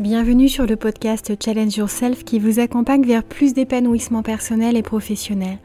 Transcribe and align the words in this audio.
Bienvenue 0.00 0.48
sur 0.48 0.66
le 0.66 0.74
podcast 0.74 1.32
Challenge 1.40 1.76
Yourself 1.76 2.24
qui 2.24 2.40
vous 2.40 2.58
accompagne 2.58 3.06
vers 3.06 3.22
plus 3.22 3.54
d'épanouissement 3.54 4.24
personnel 4.24 4.76
et 4.76 4.82
professionnel. 4.82 5.58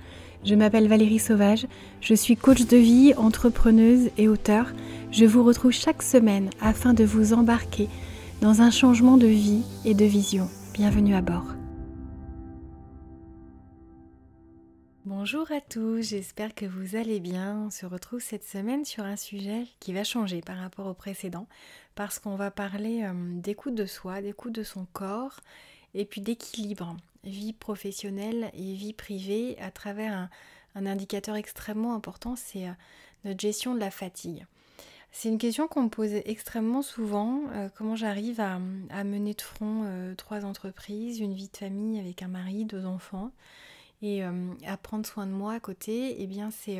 Je 0.46 0.54
m'appelle 0.54 0.88
Valérie 0.88 1.18
Sauvage, 1.18 1.66
je 2.00 2.14
suis 2.14 2.36
coach 2.36 2.68
de 2.68 2.78
vie, 2.78 3.16
entrepreneuse 3.18 4.12
et 4.20 4.28
auteur. 4.28 4.68
Je 5.12 5.26
vous 5.26 5.44
retrouve 5.44 5.72
chaque 5.72 6.04
semaine 6.04 6.52
afin 6.62 6.94
de 6.94 7.04
vous 7.04 7.34
embarquer 7.34 7.90
dans 8.40 8.62
un 8.62 8.70
changement 8.70 9.18
de 9.18 9.26
vie 9.26 9.64
et 9.84 9.96
de 9.96 10.06
vision. 10.06 10.48
Bienvenue 10.76 11.16
à 11.16 11.22
bord. 11.22 11.59
Bonjour 15.12 15.52
à 15.52 15.60
tous, 15.60 16.10
j'espère 16.10 16.54
que 16.54 16.68
vous 16.68 16.96
allez 16.96 17.20
bien. 17.20 17.64
On 17.66 17.72
se 17.72 17.88
retrouve 17.88 18.22
cette 18.22 18.44
semaine 18.44 18.86
sur 18.86 19.06
un 19.06 19.16
sujet 19.16 19.66
qui 19.80 19.92
va 19.92 20.04
changer 20.04 20.40
par 20.42 20.58
rapport 20.58 20.86
au 20.86 20.94
précédent 20.94 21.48
parce 21.96 22.20
qu'on 22.20 22.36
va 22.36 22.52
parler 22.52 23.02
euh, 23.02 23.12
d'écoute 23.16 23.74
de 23.74 23.88
soi, 23.88 24.22
d'écoute 24.22 24.54
de 24.54 24.62
son 24.62 24.86
corps 24.94 25.40
et 25.96 26.06
puis 26.06 26.22
d'équilibre, 26.22 26.96
vie 27.24 27.54
professionnelle 27.54 28.52
et 28.54 28.76
vie 28.76 28.94
privée 28.94 29.58
à 29.60 29.72
travers 29.72 30.30
un, 30.76 30.86
indicateur 30.86 31.36
extrêmement 31.36 31.96
important, 31.96 32.36
c'est 32.36 32.68
euh, 32.68 32.74
notre 33.26 33.40
gestion 33.40 33.74
de 33.74 33.80
la 33.80 33.90
fatigue. 33.90 34.46
C'est 35.12 35.30
une 35.30 35.40
question 35.40 35.68
qu'on 35.68 35.86
me 35.86 35.90
pose 35.90 36.14
extrêmement 36.26 36.84
souvent, 36.84 37.46
euh, 37.54 37.68
comment 37.76 37.96
j'arrive 37.96 38.40
à, 38.40 38.60
mener 38.60 39.34
de 39.34 39.42
front 39.42 40.14
trois 40.18 40.46
entreprises, 40.46 41.20
une 41.20 41.34
vie 41.34 41.50
de 41.52 41.58
famille 41.58 42.00
avec 42.00 42.22
un 42.22 42.28
mari, 42.28 42.66
deux 42.66 42.86
enfants 42.86 43.32
et 44.02 44.24
à 44.24 44.78
prendre 44.78 45.06
soin 45.06 45.26
de 45.28 45.32
moi 45.32 45.54
à 45.54 45.60
côté, 45.60 46.22
eh 46.22 46.28
bien 46.28 46.52
c'est 46.52 46.80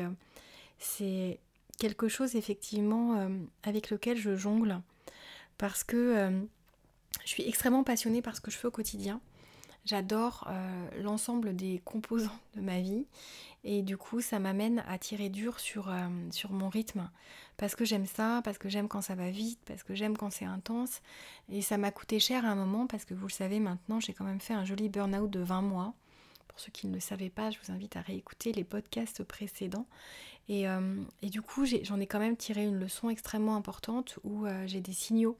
c'est 0.78 1.38
quelque 1.78 2.08
chose 2.08 2.36
effectivement 2.36 3.28
avec 3.62 3.90
lequel 3.90 4.16
je 4.16 4.36
jongle 4.36 4.80
parce 5.60 5.84
que 5.84 5.96
euh, 5.96 6.40
je 7.22 7.28
suis 7.28 7.46
extrêmement 7.46 7.84
passionnée 7.84 8.22
par 8.22 8.34
ce 8.34 8.40
que 8.40 8.50
je 8.50 8.56
fais 8.56 8.66
au 8.66 8.70
quotidien. 8.70 9.20
J'adore 9.84 10.48
euh, 10.48 11.02
l'ensemble 11.02 11.54
des 11.54 11.82
composants 11.84 12.38
de 12.56 12.62
ma 12.62 12.80
vie 12.80 13.04
et 13.62 13.82
du 13.82 13.98
coup 13.98 14.22
ça 14.22 14.38
m'amène 14.38 14.82
à 14.88 14.96
tirer 14.96 15.28
dur 15.28 15.60
sur, 15.60 15.90
euh, 15.90 16.08
sur 16.30 16.52
mon 16.52 16.70
rythme 16.70 17.10
parce 17.58 17.76
que 17.76 17.84
j'aime 17.84 18.06
ça, 18.06 18.40
parce 18.42 18.56
que 18.56 18.70
j'aime 18.70 18.88
quand 18.88 19.02
ça 19.02 19.14
va 19.14 19.28
vite, 19.28 19.58
parce 19.66 19.82
que 19.82 19.94
j'aime 19.94 20.16
quand 20.16 20.30
c'est 20.30 20.46
intense 20.46 21.02
et 21.50 21.60
ça 21.60 21.76
m'a 21.76 21.90
coûté 21.90 22.20
cher 22.20 22.46
à 22.46 22.48
un 22.48 22.54
moment 22.54 22.86
parce 22.86 23.04
que 23.04 23.12
vous 23.12 23.26
le 23.26 23.32
savez 23.32 23.60
maintenant 23.60 24.00
j'ai 24.00 24.14
quand 24.14 24.24
même 24.24 24.40
fait 24.40 24.54
un 24.54 24.64
joli 24.64 24.88
burn-out 24.88 25.30
de 25.30 25.40
20 25.40 25.60
mois. 25.60 25.92
Pour 26.50 26.60
ceux 26.60 26.70
qui 26.70 26.86
ne 26.86 26.94
le 26.94 27.00
savaient 27.00 27.30
pas, 27.30 27.50
je 27.50 27.58
vous 27.64 27.72
invite 27.72 27.96
à 27.96 28.00
réécouter 28.00 28.52
les 28.52 28.64
podcasts 28.64 29.24
précédents. 29.24 29.86
Et, 30.48 30.64
et 31.22 31.30
du 31.30 31.42
coup, 31.42 31.64
j'en 31.64 32.00
ai, 32.00 32.08
quand 32.08 32.18
même 32.18 32.36
tiré 32.36 32.64
une 32.64 32.76
leçon 32.76 33.08
extrêmement 33.08 33.54
importante 33.54 34.18
où 34.24 34.46
j'ai 34.66 34.80
des 34.80 34.92
signaux 34.92 35.38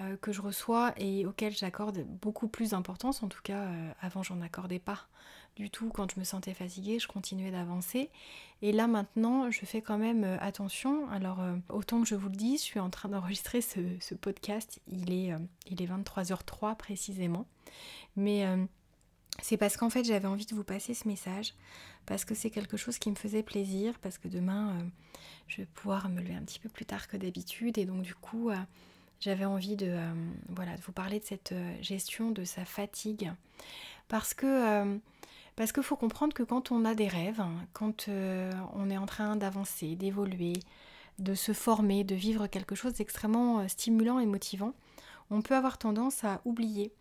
euh, 0.00 0.16
que 0.16 0.32
je 0.32 0.40
reçois 0.40 0.94
et 0.98 1.26
auxquels 1.26 1.52
j'accorde 1.52 2.04
beaucoup 2.22 2.46
plus 2.46 2.70
d'importance. 2.70 3.22
En 3.22 3.28
tout 3.28 3.42
cas, 3.42 3.64
euh, 3.64 3.92
avant, 4.00 4.22
j'en 4.22 4.40
accordais 4.40 4.78
pas 4.78 5.08
du 5.56 5.68
tout. 5.68 5.90
Quand 5.90 6.10
je 6.12 6.18
me 6.18 6.24
sentais 6.24 6.54
fatiguée, 6.54 7.00
je 7.00 7.08
continuais 7.08 7.50
d'avancer. 7.50 8.08
Et 8.62 8.70
là, 8.70 8.86
maintenant, 8.86 9.50
je 9.50 9.64
fais 9.66 9.82
quand 9.82 9.98
même 9.98 10.22
euh, 10.22 10.38
attention. 10.40 11.08
Alors, 11.10 11.40
autant 11.68 12.00
que 12.00 12.08
je 12.08 12.14
vous 12.14 12.28
le 12.28 12.36
dis, 12.36 12.56
je 12.56 12.62
suis 12.62 12.80
en 12.80 12.88
train 12.88 13.08
d'enregistrer 13.08 13.60
ce, 13.60 14.14
podcast. 14.14 14.80
Il 14.86 15.12
est, 15.12 15.32
il 15.66 15.82
est 15.82 15.86
23h03 15.86 16.76
précisément. 16.76 17.46
Mais 18.16 18.46
c'est 19.42 19.56
parce 19.56 19.76
qu'en 19.76 19.90
fait, 19.90 20.04
j'avais 20.04 20.28
envie 20.28 20.46
de 20.46 20.54
vous 20.54 20.64
passer 20.64 20.94
ce 20.94 21.06
message. 21.08 21.54
Parce 22.06 22.24
que 22.24 22.34
c'est 22.34 22.50
quelque 22.50 22.76
chose 22.76 22.98
qui 22.98 23.10
me 23.10 23.16
faisait 23.16 23.42
plaisir. 23.42 23.98
Parce 24.00 24.18
que 24.18 24.28
demain, 24.28 24.78
je 25.48 25.58
vais 25.58 25.66
pouvoir 25.66 26.08
me 26.08 26.20
lever 26.20 26.34
un 26.34 26.42
petit 26.42 26.58
peu 26.58 26.68
plus 26.68 26.86
tard 26.86 27.08
que 27.08 27.16
d'habitude. 27.16 27.78
Et 27.78 27.84
donc, 27.84 28.02
du 28.02 28.14
coup 28.14 28.50
j'avais 29.20 29.44
envie 29.44 29.76
de, 29.76 29.86
euh, 29.88 30.12
voilà, 30.48 30.72
vous 30.84 30.92
parler 30.92 31.20
de 31.20 31.24
cette 31.24 31.52
euh, 31.52 31.82
gestion 31.82 32.30
de 32.30 32.44
sa 32.44 32.64
fatigue. 32.64 33.30
Parce 34.08 34.34
que 34.34 34.46
euh, 34.46 34.98
parce 35.56 35.72
qu'il 35.72 35.82
faut 35.82 35.96
comprendre 35.96 36.32
que 36.32 36.42
quand 36.42 36.72
on 36.72 36.86
a 36.86 36.94
des 36.94 37.06
rêves, 37.06 37.42
quand 37.74 38.08
on 38.08 38.88
est 38.88 38.96
en 38.96 39.04
train 39.04 39.36
d'avancer, 39.36 39.94
d'évoluer, 39.94 40.54
de 41.18 41.34
se 41.34 41.52
former, 41.52 42.02
de 42.02 42.14
vivre 42.14 42.46
quelque 42.46 42.74
chose 42.74 42.94
d'extrêmement 42.94 43.68
stimulant 43.68 44.20
et 44.20 44.26
motivant, 44.26 44.72
on 45.28 45.42
peut 45.42 45.54
avoir 45.54 45.76
tendance 45.76 46.24
à 46.24 46.40
oublier 46.46 46.92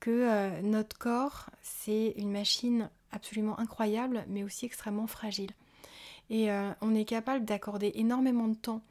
que 0.00 0.60
notre 0.62 0.98
corps, 0.98 1.50
c'est 1.62 2.14
une 2.16 2.32
machine 2.32 2.90
absolument 3.12 3.58
incroyable, 3.60 4.24
mais 4.28 4.42
aussi 4.42 4.66
extrêmement 4.66 5.06
fragile. 5.06 5.50
Et 6.30 6.48
on 6.80 6.94
est 6.94 7.04
capable 7.04 7.44
d'accorder 7.44 7.92
énormément 7.94 8.48
de 8.48 8.54
temps 8.54 8.82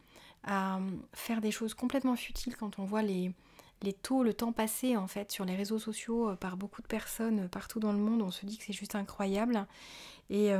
à 0.43 0.77
euh, 0.77 0.79
faire 1.13 1.41
des 1.41 1.51
choses 1.51 1.73
complètement 1.73 2.15
futiles 2.15 2.55
quand 2.55 2.79
on 2.79 2.85
voit 2.85 3.01
les, 3.01 3.33
taux, 4.01 4.23
le 4.23 4.33
temps 4.33 4.51
passé 4.51 4.97
en 4.97 5.07
fait 5.07 5.31
sur 5.31 5.45
les 5.45 5.55
réseaux 5.55 5.79
sociaux 5.79 6.29
euh, 6.29 6.35
par 6.35 6.57
beaucoup 6.57 6.81
de 6.81 6.87
personnes 6.87 7.41
euh, 7.41 7.47
partout 7.47 7.79
dans 7.79 7.91
le 7.91 7.99
monde, 7.99 8.21
on 8.21 8.31
se 8.31 8.45
dit 8.45 8.57
que 8.57 8.63
c'est 8.63 8.73
juste 8.73 8.95
incroyable. 8.95 9.65
Et 10.29 10.51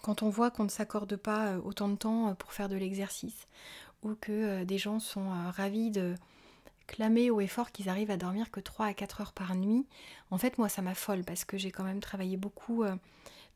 quand 0.00 0.22
on 0.22 0.30
voit 0.30 0.50
qu'on 0.50 0.64
ne 0.64 0.70
s'accorde 0.70 1.14
pas 1.16 1.58
autant 1.58 1.90
de 1.90 1.96
temps 1.96 2.34
pour 2.34 2.54
faire 2.54 2.70
de 2.70 2.76
l'exercice, 2.76 3.46
ou 4.02 4.14
que 4.14 4.64
des 4.64 4.78
gens 4.78 5.00
sont 5.00 5.28
ravis 5.50 5.90
de 5.90 6.14
clamer 6.90 7.30
haut 7.30 7.40
et 7.40 7.46
fort 7.46 7.70
qu'ils 7.70 7.88
arrivent 7.88 8.10
à 8.10 8.16
dormir 8.16 8.50
que 8.50 8.60
3 8.60 8.86
à 8.86 8.94
4 8.94 9.20
heures 9.20 9.32
par 9.32 9.54
nuit, 9.54 9.86
en 10.30 10.38
fait 10.38 10.58
moi 10.58 10.68
ça 10.68 10.82
m'affole 10.82 11.24
parce 11.24 11.44
que 11.44 11.56
j'ai 11.56 11.70
quand 11.70 11.84
même 11.84 12.00
travaillé 12.00 12.36
beaucoup 12.36 12.84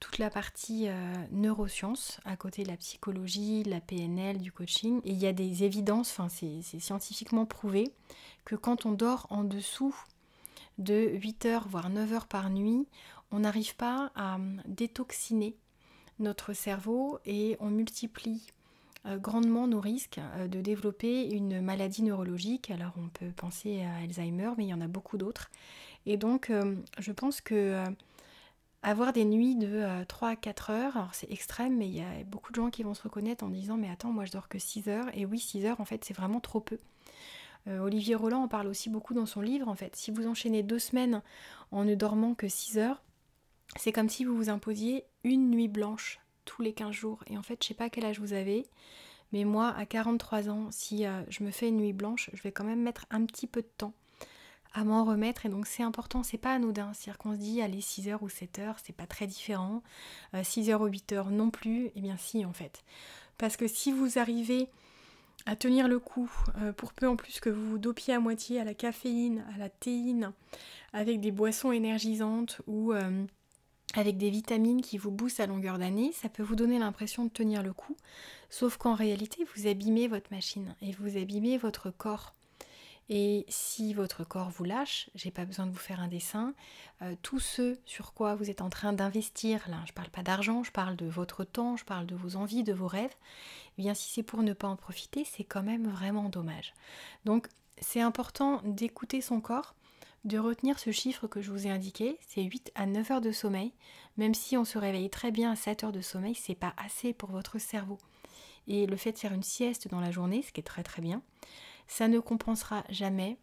toute 0.00 0.18
la 0.18 0.30
partie 0.30 0.88
euh, 0.88 1.14
neurosciences 1.30 2.20
à 2.24 2.36
côté 2.36 2.62
de 2.62 2.68
la 2.68 2.76
psychologie, 2.76 3.62
de 3.62 3.70
la 3.70 3.80
PNL, 3.80 4.38
du 4.38 4.52
coaching. 4.52 5.00
Et 5.04 5.12
il 5.12 5.18
y 5.18 5.26
a 5.26 5.32
des 5.32 5.64
évidences, 5.64 6.10
enfin 6.10 6.28
c'est 6.28 6.78
scientifiquement 6.78 7.46
prouvé, 7.46 7.90
que 8.44 8.54
quand 8.54 8.86
on 8.86 8.92
dort 8.92 9.26
en 9.30 9.44
dessous 9.44 9.96
de 10.78 11.10
8 11.14 11.46
heures, 11.46 11.68
voire 11.68 11.88
9 11.88 12.12
heures 12.12 12.26
par 12.26 12.50
nuit, 12.50 12.86
on 13.30 13.40
n'arrive 13.40 13.76
pas 13.76 14.12
à 14.14 14.36
hum, 14.36 14.62
détoxiner 14.66 15.56
notre 16.18 16.52
cerveau 16.52 17.18
et 17.24 17.56
on 17.60 17.70
multiplie 17.70 18.46
euh, 18.46 18.63
grandement 19.04 19.66
nos 19.66 19.80
risques 19.80 20.18
euh, 20.36 20.48
de 20.48 20.60
développer 20.60 21.28
une 21.30 21.60
maladie 21.60 22.02
neurologique. 22.02 22.70
Alors 22.70 22.92
on 22.96 23.08
peut 23.08 23.30
penser 23.36 23.82
à 23.82 24.02
Alzheimer, 24.02 24.50
mais 24.56 24.64
il 24.64 24.68
y 24.68 24.74
en 24.74 24.80
a 24.80 24.88
beaucoup 24.88 25.18
d'autres. 25.18 25.50
Et 26.06 26.16
donc 26.16 26.52
je 26.98 27.12
pense 27.12 27.40
que 27.40 27.84
avoir 28.82 29.14
des 29.14 29.24
nuits 29.24 29.56
de 29.56 30.04
3 30.04 30.28
euh, 30.28 30.32
à 30.32 30.36
4 30.36 30.70
heures, 30.70 30.96
alors 30.96 31.14
c'est 31.14 31.30
extrême, 31.30 31.78
mais 31.78 31.88
il 31.88 31.96
y 31.96 32.02
a 32.02 32.24
beaucoup 32.26 32.52
de 32.52 32.56
gens 32.56 32.68
qui 32.68 32.82
vont 32.82 32.92
se 32.92 33.02
reconnaître 33.02 33.42
en 33.42 33.48
disant 33.48 33.78
mais 33.78 33.88
attends, 33.90 34.12
moi 34.12 34.26
je 34.26 34.32
dors 34.32 34.48
que 34.48 34.58
6 34.58 34.88
heures. 34.88 35.06
Et 35.14 35.24
oui, 35.24 35.38
6 35.38 35.64
heures 35.64 35.80
en 35.80 35.86
fait 35.86 36.04
c'est 36.04 36.14
vraiment 36.14 36.40
trop 36.40 36.60
peu. 36.60 36.78
Euh, 37.66 37.78
Olivier 37.78 38.14
Roland 38.14 38.42
en 38.42 38.48
parle 38.48 38.66
aussi 38.66 38.90
beaucoup 38.90 39.14
dans 39.14 39.26
son 39.26 39.40
livre 39.40 39.68
en 39.68 39.74
fait. 39.74 39.96
Si 39.96 40.10
vous 40.10 40.26
enchaînez 40.26 40.62
deux 40.62 40.78
semaines 40.78 41.22
en 41.70 41.84
ne 41.84 41.94
dormant 41.94 42.34
que 42.34 42.46
6 42.46 42.78
heures, 42.78 43.02
c'est 43.76 43.92
comme 43.92 44.10
si 44.10 44.24
vous 44.24 44.36
vous 44.36 44.50
imposiez 44.50 45.04
une 45.24 45.50
nuit 45.50 45.68
blanche 45.68 46.20
tous 46.44 46.62
les 46.62 46.72
15 46.72 46.92
jours. 46.92 47.22
Et 47.28 47.38
en 47.38 47.42
fait, 47.42 47.62
je 47.62 47.68
sais 47.68 47.74
pas 47.74 47.90
quel 47.90 48.04
âge 48.04 48.20
vous 48.20 48.32
avez, 48.32 48.66
mais 49.32 49.44
moi 49.44 49.74
à 49.76 49.86
43 49.86 50.48
ans, 50.48 50.68
si 50.70 51.06
euh, 51.06 51.22
je 51.28 51.42
me 51.42 51.50
fais 51.50 51.68
une 51.68 51.78
nuit 51.78 51.92
blanche, 51.92 52.30
je 52.32 52.42
vais 52.42 52.52
quand 52.52 52.64
même 52.64 52.82
mettre 52.82 53.06
un 53.10 53.24
petit 53.24 53.46
peu 53.46 53.62
de 53.62 53.70
temps 53.78 53.94
à 54.74 54.84
m'en 54.84 55.04
remettre 55.04 55.46
et 55.46 55.48
donc 55.48 55.66
c'est 55.66 55.84
important, 55.84 56.22
c'est 56.22 56.38
pas 56.38 56.52
anodin, 56.52 56.92
c'est-à-dire 56.92 57.18
qu'on 57.18 57.32
se 57.32 57.38
dit 57.38 57.62
allez 57.62 57.80
6 57.80 58.08
heures 58.08 58.22
ou 58.22 58.28
7 58.28 58.58
heures, 58.58 58.76
c'est 58.84 58.94
pas 58.94 59.06
très 59.06 59.26
différent, 59.26 59.82
6 60.42 60.68
euh, 60.68 60.72
heures 60.72 60.80
ou 60.82 60.86
8 60.86 61.12
heures 61.12 61.30
non 61.30 61.50
plus, 61.50 61.86
et 61.86 61.92
eh 61.96 62.00
bien 62.00 62.16
si 62.16 62.44
en 62.44 62.52
fait. 62.52 62.84
Parce 63.38 63.56
que 63.56 63.68
si 63.68 63.92
vous 63.92 64.18
arrivez 64.18 64.68
à 65.46 65.56
tenir 65.56 65.86
le 65.86 65.98
coup, 65.98 66.30
euh, 66.60 66.72
pour 66.72 66.92
peu 66.92 67.06
en 67.06 67.16
plus 67.16 67.38
que 67.38 67.50
vous 67.50 67.70
vous 67.70 67.78
dopiez 67.78 68.14
à 68.14 68.20
moitié 68.20 68.60
à 68.60 68.64
la 68.64 68.74
caféine, 68.74 69.44
à 69.54 69.58
la 69.58 69.68
théine, 69.68 70.32
avec 70.92 71.20
des 71.20 71.30
boissons 71.30 71.70
énergisantes 71.70 72.60
ou 72.66 72.92
avec 73.94 74.16
des 74.16 74.30
vitamines 74.30 74.82
qui 74.82 74.98
vous 74.98 75.10
boostent 75.10 75.40
à 75.40 75.46
longueur 75.46 75.78
d'année, 75.78 76.12
ça 76.12 76.28
peut 76.28 76.42
vous 76.42 76.56
donner 76.56 76.78
l'impression 76.78 77.24
de 77.24 77.30
tenir 77.30 77.62
le 77.62 77.72
coup, 77.72 77.96
sauf 78.50 78.76
qu'en 78.76 78.94
réalité 78.94 79.46
vous 79.54 79.66
abîmez 79.66 80.08
votre 80.08 80.32
machine 80.32 80.74
et 80.82 80.92
vous 80.92 81.16
abîmez 81.16 81.58
votre 81.58 81.90
corps. 81.90 82.32
Et 83.10 83.44
si 83.48 83.92
votre 83.92 84.24
corps 84.24 84.48
vous 84.48 84.64
lâche, 84.64 85.10
j'ai 85.14 85.30
pas 85.30 85.44
besoin 85.44 85.66
de 85.66 85.70
vous 85.70 85.76
faire 85.76 86.00
un 86.00 86.08
dessin, 86.08 86.54
euh, 87.02 87.14
tout 87.20 87.38
ce 87.38 87.78
sur 87.84 88.14
quoi 88.14 88.34
vous 88.34 88.48
êtes 88.48 88.62
en 88.62 88.70
train 88.70 88.94
d'investir, 88.94 89.60
là 89.68 89.76
je 89.86 89.92
parle 89.92 90.08
pas 90.08 90.22
d'argent, 90.22 90.64
je 90.64 90.72
parle 90.72 90.96
de 90.96 91.06
votre 91.06 91.44
temps, 91.44 91.76
je 91.76 91.84
parle 91.84 92.06
de 92.06 92.14
vos 92.14 92.36
envies, 92.36 92.62
de 92.62 92.72
vos 92.72 92.88
rêves, 92.88 93.14
eh 93.76 93.82
bien 93.82 93.92
si 93.92 94.10
c'est 94.10 94.22
pour 94.22 94.42
ne 94.42 94.54
pas 94.54 94.68
en 94.68 94.76
profiter, 94.76 95.24
c'est 95.24 95.44
quand 95.44 95.62
même 95.62 95.86
vraiment 95.86 96.30
dommage. 96.30 96.72
Donc 97.26 97.48
c'est 97.78 98.00
important 98.00 98.62
d'écouter 98.64 99.20
son 99.20 99.42
corps, 99.42 99.74
de 100.24 100.38
retenir 100.38 100.78
ce 100.78 100.90
chiffre 100.90 101.26
que 101.26 101.42
je 101.42 101.50
vous 101.50 101.66
ai 101.66 101.70
indiqué, 101.70 102.18
c'est 102.26 102.42
8 102.42 102.72
à 102.74 102.86
9 102.86 103.10
heures 103.10 103.20
de 103.20 103.32
sommeil, 103.32 103.72
même 104.16 104.34
si 104.34 104.56
on 104.56 104.64
se 104.64 104.78
réveille 104.78 105.10
très 105.10 105.30
bien 105.30 105.52
à 105.52 105.56
7 105.56 105.84
heures 105.84 105.92
de 105.92 106.00
sommeil, 106.00 106.34
c'est 106.34 106.54
pas 106.54 106.74
assez 106.76 107.12
pour 107.12 107.30
votre 107.30 107.58
cerveau. 107.58 107.98
Et 108.66 108.86
le 108.86 108.96
fait 108.96 109.12
de 109.12 109.18
faire 109.18 109.34
une 109.34 109.42
sieste 109.42 109.88
dans 109.88 110.00
la 110.00 110.10
journée, 110.10 110.42
ce 110.42 110.52
qui 110.52 110.60
est 110.60 110.64
très 110.64 110.82
très 110.82 111.02
bien, 111.02 111.22
ça 111.86 112.08
ne 112.08 112.18
compensera 112.18 112.84
jamais 112.88 113.36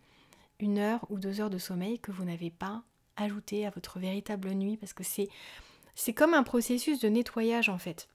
une 0.60 0.80
heure 0.80 1.06
ou 1.10 1.20
deux 1.20 1.42
heures 1.42 1.50
de 1.50 1.58
sommeil 1.58 2.00
que 2.00 2.12
vous 2.12 2.26
n'avez 2.26 2.50
pas 2.50 2.84
ajouté 3.16 3.66
à 3.66 3.70
votre 3.70 4.00
véritable 4.00 4.52
nuit 4.52 4.78
parce 4.78 4.94
que 4.94 5.04
c'est 5.04 6.14
comme 6.14 6.34
un 6.34 6.44
processus 6.44 7.00
de 7.00 7.10
nettoyage 7.10 7.70
en 7.70 7.78
fait. 7.78 8.08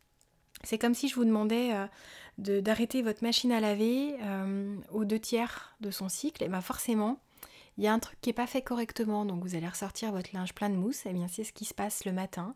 C'est 0.65 0.79
comme 0.79 0.95
si 0.95 1.09
je 1.09 1.15
vous 1.15 1.25
demandais 1.25 1.73
euh, 1.73 2.61
d'arrêter 2.61 3.03
votre 3.03 3.23
machine 3.23 3.53
à 3.53 3.61
laver 3.61 4.17
euh, 4.23 4.77
aux 4.91 5.05
deux 5.05 5.19
tiers 5.19 5.77
de 5.81 5.91
son 5.91 6.09
cycle, 6.09 6.43
et 6.43 6.49
bien 6.49 6.63
forcément, 6.63 7.21
il 7.79 7.85
y 7.85 7.87
a 7.87 7.93
un 7.93 7.99
truc 7.99 8.19
qui 8.21 8.31
n'est 8.31 8.35
pas 8.35 8.47
fait 8.47 8.63
correctement, 8.63 9.25
donc 9.25 9.43
vous 9.43 9.55
allez 9.55 9.69
ressortir 9.69 10.13
votre 10.13 10.31
linge 10.33 10.55
plein 10.55 10.71
de 10.71 10.77
mousse, 10.77 11.05
et 11.07 11.11
eh 11.11 11.13
bien 11.13 11.29
c'est 11.29 11.45
ce 11.45 11.53
qui 11.53 11.65
se 11.65 11.75
passe 11.75 12.05
le 12.05 12.13
matin. 12.13 12.55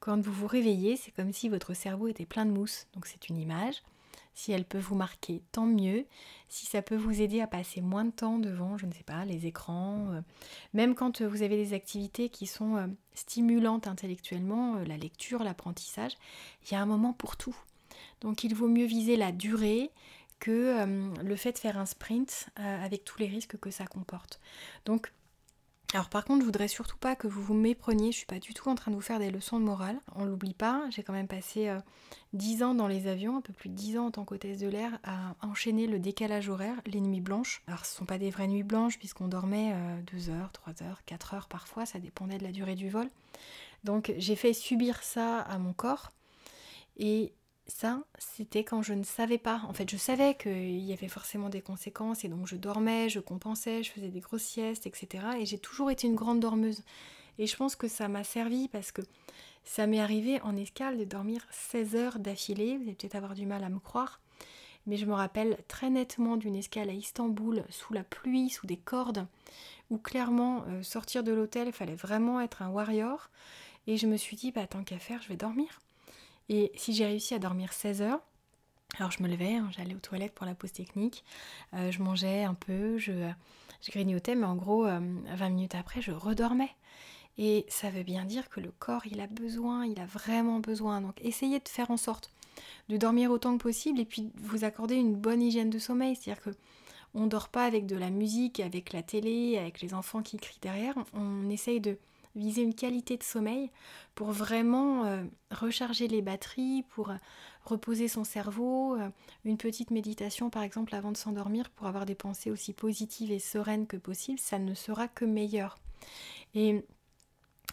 Quand 0.00 0.20
vous 0.20 0.32
vous 0.32 0.46
réveillez, 0.46 0.96
c'est 0.96 1.12
comme 1.12 1.32
si 1.32 1.48
votre 1.48 1.74
cerveau 1.74 2.08
était 2.08 2.26
plein 2.26 2.46
de 2.46 2.50
mousse, 2.50 2.86
donc 2.94 3.06
c'est 3.06 3.28
une 3.28 3.38
image. 3.38 3.82
Si 4.34 4.52
elle 4.52 4.66
peut 4.66 4.78
vous 4.78 4.96
marquer, 4.96 5.42
tant 5.50 5.64
mieux. 5.64 6.04
Si 6.48 6.66
ça 6.66 6.82
peut 6.82 6.96
vous 6.96 7.22
aider 7.22 7.40
à 7.40 7.46
passer 7.46 7.80
moins 7.80 8.04
de 8.04 8.10
temps 8.10 8.38
devant, 8.38 8.76
je 8.76 8.84
ne 8.84 8.92
sais 8.92 9.02
pas, 9.02 9.24
les 9.24 9.46
écrans, 9.46 10.12
euh, 10.12 10.20
même 10.74 10.94
quand 10.94 11.22
euh, 11.22 11.28
vous 11.28 11.42
avez 11.42 11.56
des 11.56 11.72
activités 11.72 12.28
qui 12.28 12.46
sont 12.46 12.76
euh, 12.76 12.86
stimulantes 13.14 13.86
intellectuellement, 13.86 14.74
la 14.74 14.98
lecture, 14.98 15.42
l'apprentissage, 15.42 16.12
il 16.64 16.72
y 16.72 16.76
a 16.76 16.82
un 16.82 16.86
moment 16.86 17.14
pour 17.14 17.38
tout. 17.38 17.56
Donc 18.20 18.44
il 18.44 18.54
vaut 18.54 18.68
mieux 18.68 18.84
viser 18.84 19.16
la 19.16 19.32
durée 19.32 19.90
que 20.38 20.84
le 21.22 21.36
fait 21.36 21.52
de 21.52 21.58
faire 21.58 21.78
un 21.78 21.86
sprint 21.86 22.48
avec 22.56 23.04
tous 23.04 23.18
les 23.18 23.26
risques 23.26 23.58
que 23.58 23.70
ça 23.70 23.86
comporte. 23.86 24.40
Donc 24.84 25.12
alors 25.94 26.08
par 26.08 26.24
contre, 26.24 26.40
je 26.40 26.46
voudrais 26.46 26.68
surtout 26.68 26.96
pas 26.96 27.14
que 27.14 27.28
vous 27.28 27.42
vous 27.42 27.54
mépreniez, 27.54 28.10
je 28.10 28.18
suis 28.18 28.26
pas 28.26 28.40
du 28.40 28.54
tout 28.54 28.68
en 28.68 28.74
train 28.74 28.90
de 28.90 28.96
vous 28.96 29.02
faire 29.02 29.20
des 29.20 29.30
leçons 29.30 29.60
de 29.60 29.64
morale. 29.64 29.98
On 30.16 30.24
l'oublie 30.24 30.54
pas, 30.54 30.84
j'ai 30.90 31.04
quand 31.04 31.12
même 31.12 31.28
passé 31.28 31.72
10 32.32 32.62
euh, 32.62 32.66
ans 32.66 32.74
dans 32.74 32.88
les 32.88 33.06
avions, 33.06 33.36
un 33.36 33.40
peu 33.40 33.52
plus 33.52 33.68
de 33.68 33.74
10 33.74 33.98
ans 33.98 34.06
en 34.06 34.10
tant 34.10 34.24
qu'hôtesse 34.24 34.58
de 34.58 34.66
l'air, 34.66 34.98
à 35.04 35.36
enchaîner 35.42 35.86
le 35.86 36.00
décalage 36.00 36.48
horaire, 36.48 36.76
les 36.86 37.00
nuits 37.00 37.20
blanches. 37.20 37.62
Alors 37.68 37.86
ce 37.86 37.94
sont 37.94 38.04
pas 38.04 38.18
des 38.18 38.30
vraies 38.30 38.48
nuits 38.48 38.64
blanches 38.64 38.98
puisqu'on 38.98 39.28
dormait 39.28 39.74
2 40.12 40.28
euh, 40.28 40.32
heures, 40.34 40.50
3 40.52 40.82
heures, 40.82 41.04
4 41.06 41.34
heures 41.34 41.48
parfois, 41.48 41.86
ça 41.86 42.00
dépendait 42.00 42.38
de 42.38 42.44
la 42.44 42.52
durée 42.52 42.74
du 42.74 42.90
vol. 42.90 43.08
Donc 43.84 44.12
j'ai 44.18 44.36
fait 44.36 44.52
subir 44.52 45.02
ça 45.04 45.38
à 45.40 45.58
mon 45.58 45.72
corps 45.72 46.12
et 46.96 47.32
ça, 47.66 48.02
c'était 48.18 48.62
quand 48.62 48.82
je 48.82 48.94
ne 48.94 49.02
savais 49.02 49.38
pas. 49.38 49.62
En 49.68 49.72
fait, 49.72 49.90
je 49.90 49.96
savais 49.96 50.36
qu'il 50.36 50.78
y 50.78 50.92
avait 50.92 51.08
forcément 51.08 51.48
des 51.48 51.62
conséquences 51.62 52.24
et 52.24 52.28
donc 52.28 52.46
je 52.46 52.56
dormais, 52.56 53.08
je 53.08 53.18
compensais, 53.18 53.82
je 53.82 53.90
faisais 53.90 54.08
des 54.08 54.20
grosses 54.20 54.44
siestes, 54.44 54.86
etc. 54.86 55.24
Et 55.40 55.46
j'ai 55.46 55.58
toujours 55.58 55.90
été 55.90 56.06
une 56.06 56.14
grande 56.14 56.40
dormeuse. 56.40 56.82
Et 57.38 57.46
je 57.46 57.56
pense 57.56 57.76
que 57.76 57.88
ça 57.88 58.08
m'a 58.08 58.24
servi 58.24 58.68
parce 58.68 58.92
que 58.92 59.02
ça 59.64 59.86
m'est 59.86 60.00
arrivé 60.00 60.40
en 60.42 60.56
escale 60.56 60.96
de 60.96 61.04
dormir 61.04 61.44
16 61.50 61.96
heures 61.96 62.18
d'affilée. 62.20 62.76
Vous 62.76 62.84
allez 62.84 62.94
peut-être 62.94 63.16
avoir 63.16 63.34
du 63.34 63.46
mal 63.46 63.64
à 63.64 63.68
me 63.68 63.80
croire. 63.80 64.20
Mais 64.86 64.96
je 64.96 65.04
me 65.04 65.14
rappelle 65.14 65.58
très 65.66 65.90
nettement 65.90 66.36
d'une 66.36 66.54
escale 66.54 66.90
à 66.90 66.92
Istanbul, 66.92 67.64
sous 67.70 67.92
la 67.92 68.04
pluie, 68.04 68.48
sous 68.48 68.66
des 68.66 68.76
cordes, 68.76 69.26
où 69.90 69.98
clairement, 69.98 70.62
euh, 70.68 70.84
sortir 70.84 71.24
de 71.24 71.32
l'hôtel, 71.32 71.66
il 71.66 71.72
fallait 71.72 71.96
vraiment 71.96 72.40
être 72.40 72.62
un 72.62 72.68
warrior. 72.68 73.28
Et 73.88 73.96
je 73.96 74.06
me 74.06 74.16
suis 74.16 74.36
dit, 74.36 74.52
bah 74.52 74.68
tant 74.68 74.84
qu'à 74.84 75.00
faire, 75.00 75.20
je 75.22 75.28
vais 75.28 75.36
dormir. 75.36 75.80
Et 76.48 76.72
si 76.76 76.94
j'ai 76.94 77.06
réussi 77.06 77.34
à 77.34 77.38
dormir 77.38 77.72
16 77.72 78.02
heures, 78.02 78.20
alors 78.98 79.10
je 79.10 79.22
me 79.22 79.28
levais, 79.28 79.54
hein, 79.54 79.68
j'allais 79.76 79.94
aux 79.94 80.00
toilettes 80.00 80.32
pour 80.32 80.46
la 80.46 80.54
pause 80.54 80.72
technique, 80.72 81.24
euh, 81.74 81.90
je 81.90 82.02
mangeais 82.02 82.44
un 82.44 82.54
peu, 82.54 82.98
je, 82.98 83.30
je, 83.82 83.90
grignotais, 83.90 84.34
mais 84.34 84.46
en 84.46 84.54
gros, 84.54 84.84
20 84.84 84.90
euh, 84.90 85.48
minutes 85.48 85.74
après, 85.74 86.00
je 86.00 86.12
redormais. 86.12 86.70
Et 87.38 87.66
ça 87.68 87.90
veut 87.90 88.02
bien 88.02 88.24
dire 88.24 88.48
que 88.48 88.60
le 88.60 88.72
corps, 88.78 89.06
il 89.06 89.20
a 89.20 89.26
besoin, 89.26 89.84
il 89.84 90.00
a 90.00 90.06
vraiment 90.06 90.60
besoin. 90.60 91.02
Donc 91.02 91.20
essayez 91.20 91.58
de 91.58 91.68
faire 91.68 91.90
en 91.90 91.98
sorte 91.98 92.30
de 92.88 92.96
dormir 92.96 93.30
autant 93.30 93.56
que 93.58 93.62
possible 93.62 94.00
et 94.00 94.06
puis 94.06 94.30
vous 94.36 94.64
accorder 94.64 94.94
une 94.94 95.14
bonne 95.14 95.42
hygiène 95.42 95.68
de 95.68 95.78
sommeil. 95.78 96.16
C'est-à-dire 96.16 96.42
que 96.42 96.50
on 97.14 97.24
ne 97.24 97.28
dort 97.28 97.48
pas 97.48 97.64
avec 97.64 97.86
de 97.86 97.96
la 97.96 98.10
musique, 98.10 98.60
avec 98.60 98.92
la 98.92 99.02
télé, 99.02 99.58
avec 99.58 99.80
les 99.80 99.94
enfants 99.94 100.22
qui 100.22 100.36
crient 100.38 100.58
derrière. 100.60 100.94
On 101.14 101.48
essaye 101.50 101.80
de 101.80 101.98
viser 102.36 102.62
une 102.62 102.74
qualité 102.74 103.16
de 103.16 103.22
sommeil 103.22 103.70
pour 104.14 104.30
vraiment 104.30 105.04
euh, 105.06 105.24
recharger 105.50 106.06
les 106.06 106.22
batteries, 106.22 106.84
pour 106.90 107.10
euh, 107.10 107.16
reposer 107.64 108.08
son 108.08 108.24
cerveau, 108.24 108.96
euh, 108.96 109.08
une 109.44 109.56
petite 109.56 109.90
méditation 109.90 110.50
par 110.50 110.62
exemple 110.62 110.94
avant 110.94 111.12
de 111.12 111.16
s'endormir 111.16 111.70
pour 111.70 111.86
avoir 111.86 112.06
des 112.06 112.14
pensées 112.14 112.50
aussi 112.50 112.72
positives 112.72 113.32
et 113.32 113.38
sereines 113.38 113.86
que 113.86 113.96
possible, 113.96 114.38
ça 114.38 114.58
ne 114.58 114.74
sera 114.74 115.08
que 115.08 115.24
meilleur. 115.24 115.78
Et 116.54 116.84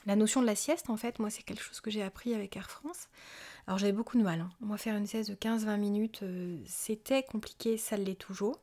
la 0.05 0.15
notion 0.15 0.41
de 0.41 0.45
la 0.47 0.55
sieste, 0.55 0.89
en 0.89 0.97
fait, 0.97 1.19
moi 1.19 1.29
c'est 1.29 1.43
quelque 1.43 1.63
chose 1.63 1.81
que 1.81 1.91
j'ai 1.91 2.01
appris 2.01 2.33
avec 2.33 2.55
Air 2.57 2.69
France. 2.69 3.09
Alors 3.67 3.77
j'avais 3.77 3.93
beaucoup 3.93 4.17
de 4.17 4.23
mal. 4.23 4.41
Hein. 4.41 4.49
Moi 4.61 4.77
faire 4.77 4.95
une 4.95 5.07
sieste 5.07 5.29
de 5.29 5.35
15-20 5.35 5.77
minutes, 5.77 6.23
c'était 6.65 7.23
compliqué, 7.23 7.77
ça 7.77 7.95
l'est 7.95 8.15
toujours. 8.15 8.59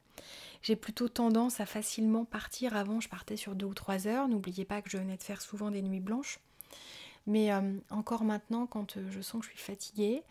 J'ai 0.62 0.76
plutôt 0.76 1.08
tendance 1.08 1.60
à 1.60 1.66
facilement 1.66 2.24
partir. 2.24 2.76
Avant, 2.76 3.00
je 3.00 3.08
partais 3.08 3.36
sur 3.36 3.54
deux 3.54 3.66
ou 3.66 3.74
trois 3.74 4.06
heures. 4.06 4.28
N'oubliez 4.28 4.64
pas 4.64 4.82
que 4.82 4.90
je 4.90 4.98
venais 4.98 5.16
de 5.16 5.22
faire 5.22 5.40
souvent 5.40 5.70
des 5.70 5.82
nuits 5.82 6.00
blanches. 6.00 6.40
Mais 7.26 7.52
euh, 7.52 7.78
encore 7.90 8.24
maintenant, 8.24 8.66
quand 8.66 8.96
euh, 8.96 9.06
je 9.10 9.20
sens 9.20 9.40
que 9.40 9.46
je 9.46 9.56
suis 9.56 9.64
fatiguée, 9.64 10.22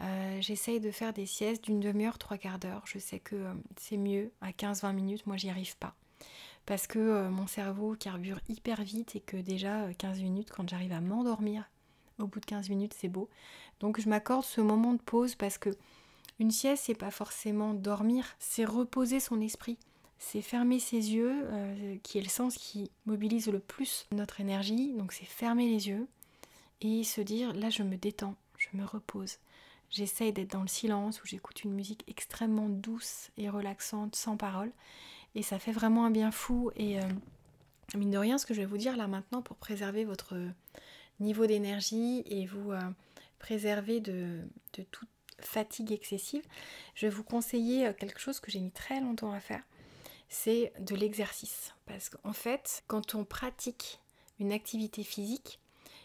euh, 0.00 0.40
j'essaye 0.40 0.80
de 0.80 0.90
faire 0.90 1.12
des 1.12 1.26
siestes 1.26 1.64
d'une 1.64 1.80
demi-heure, 1.80 2.18
trois 2.18 2.38
quarts 2.38 2.58
d'heure. 2.58 2.82
Je 2.86 2.98
sais 2.98 3.18
que 3.18 3.44
c'est 3.76 3.96
mieux 3.96 4.30
à 4.40 4.50
15-20 4.50 4.92
minutes. 4.94 5.26
Moi, 5.26 5.36
j'y 5.36 5.50
arrive 5.50 5.76
pas. 5.76 5.94
Parce 6.66 6.86
que 6.86 7.28
mon 7.28 7.46
cerveau 7.46 7.94
carbure 7.94 8.40
hyper 8.48 8.82
vite 8.82 9.16
et 9.16 9.20
que 9.20 9.36
déjà 9.36 9.92
15 9.98 10.20
minutes, 10.22 10.50
quand 10.50 10.66
j'arrive 10.66 10.92
à 10.92 11.00
m'endormir, 11.00 11.68
au 12.18 12.26
bout 12.26 12.40
de 12.40 12.46
15 12.46 12.70
minutes, 12.70 12.94
c'est 12.98 13.08
beau. 13.08 13.28
Donc 13.80 14.00
je 14.00 14.08
m'accorde 14.08 14.44
ce 14.44 14.60
moment 14.60 14.94
de 14.94 15.02
pause 15.02 15.34
parce 15.34 15.58
que 15.58 15.70
une 16.38 16.50
sieste, 16.50 16.84
c'est 16.86 16.94
pas 16.94 17.10
forcément 17.10 17.74
dormir, 17.74 18.26
c'est 18.38 18.64
reposer 18.64 19.20
son 19.20 19.40
esprit. 19.40 19.78
C'est 20.18 20.42
fermer 20.42 20.80
ses 20.80 21.12
yeux, 21.12 21.34
euh, 21.44 21.96
qui 22.02 22.18
est 22.18 22.22
le 22.22 22.28
sens 22.28 22.56
qui 22.56 22.90
mobilise 23.04 23.48
le 23.48 23.58
plus 23.58 24.06
notre 24.10 24.40
énergie. 24.40 24.92
Donc 24.94 25.12
c'est 25.12 25.26
fermer 25.26 25.68
les 25.68 25.88
yeux 25.88 26.08
et 26.80 27.04
se 27.04 27.20
dire 27.20 27.52
là 27.52 27.70
je 27.70 27.82
me 27.82 27.96
détends, 27.96 28.36
je 28.56 28.68
me 28.76 28.84
repose. 28.84 29.38
J'essaye 29.90 30.32
d'être 30.32 30.52
dans 30.52 30.62
le 30.62 30.68
silence 30.68 31.22
où 31.22 31.26
j'écoute 31.26 31.62
une 31.62 31.72
musique 31.72 32.04
extrêmement 32.08 32.68
douce 32.68 33.30
et 33.36 33.48
relaxante, 33.48 34.16
sans 34.16 34.36
parole. 34.36 34.72
Et 35.34 35.42
ça 35.42 35.58
fait 35.58 35.72
vraiment 35.72 36.04
un 36.04 36.10
bien 36.10 36.30
fou. 36.30 36.70
Et 36.74 36.98
euh, 36.98 37.08
mine 37.94 38.10
de 38.10 38.18
rien, 38.18 38.38
ce 38.38 38.46
que 38.46 38.54
je 38.54 38.60
vais 38.60 38.66
vous 38.66 38.78
dire 38.78 38.96
là 38.96 39.06
maintenant 39.06 39.42
pour 39.42 39.56
préserver 39.56 40.04
votre 40.04 40.36
niveau 41.20 41.46
d'énergie 41.46 42.24
et 42.26 42.46
vous 42.46 42.72
euh, 42.72 42.80
préserver 43.38 44.00
de, 44.00 44.40
de 44.76 44.82
toute 44.90 45.08
fatigue 45.46 45.92
excessive, 45.92 46.44
je 46.94 47.06
vais 47.06 47.12
vous 47.12 47.24
conseiller 47.24 47.86
euh, 47.86 47.92
quelque 47.92 48.20
chose 48.20 48.40
que 48.40 48.50
j'ai 48.50 48.60
mis 48.60 48.70
très 48.70 49.00
longtemps 49.00 49.32
à 49.32 49.40
faire, 49.40 49.62
c'est 50.28 50.72
de 50.80 50.94
l'exercice. 50.94 51.74
Parce 51.86 52.08
qu'en 52.08 52.32
fait, 52.32 52.82
quand 52.86 53.14
on 53.14 53.24
pratique 53.24 54.00
une 54.40 54.52
activité 54.52 55.04
physique, 55.04 55.60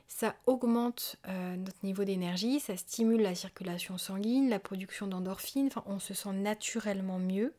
ça 0.07 0.35
augmente 0.47 1.17
euh, 1.27 1.55
notre 1.55 1.77
niveau 1.83 2.03
d'énergie, 2.03 2.59
ça 2.59 2.75
stimule 2.75 3.21
la 3.21 3.35
circulation 3.35 3.97
sanguine, 3.97 4.49
la 4.49 4.59
production 4.59 5.07
d'endorphines, 5.07 5.67
enfin 5.67 5.83
on 5.85 5.99
se 5.99 6.13
sent 6.13 6.33
naturellement 6.33 7.19
mieux. 7.19 7.53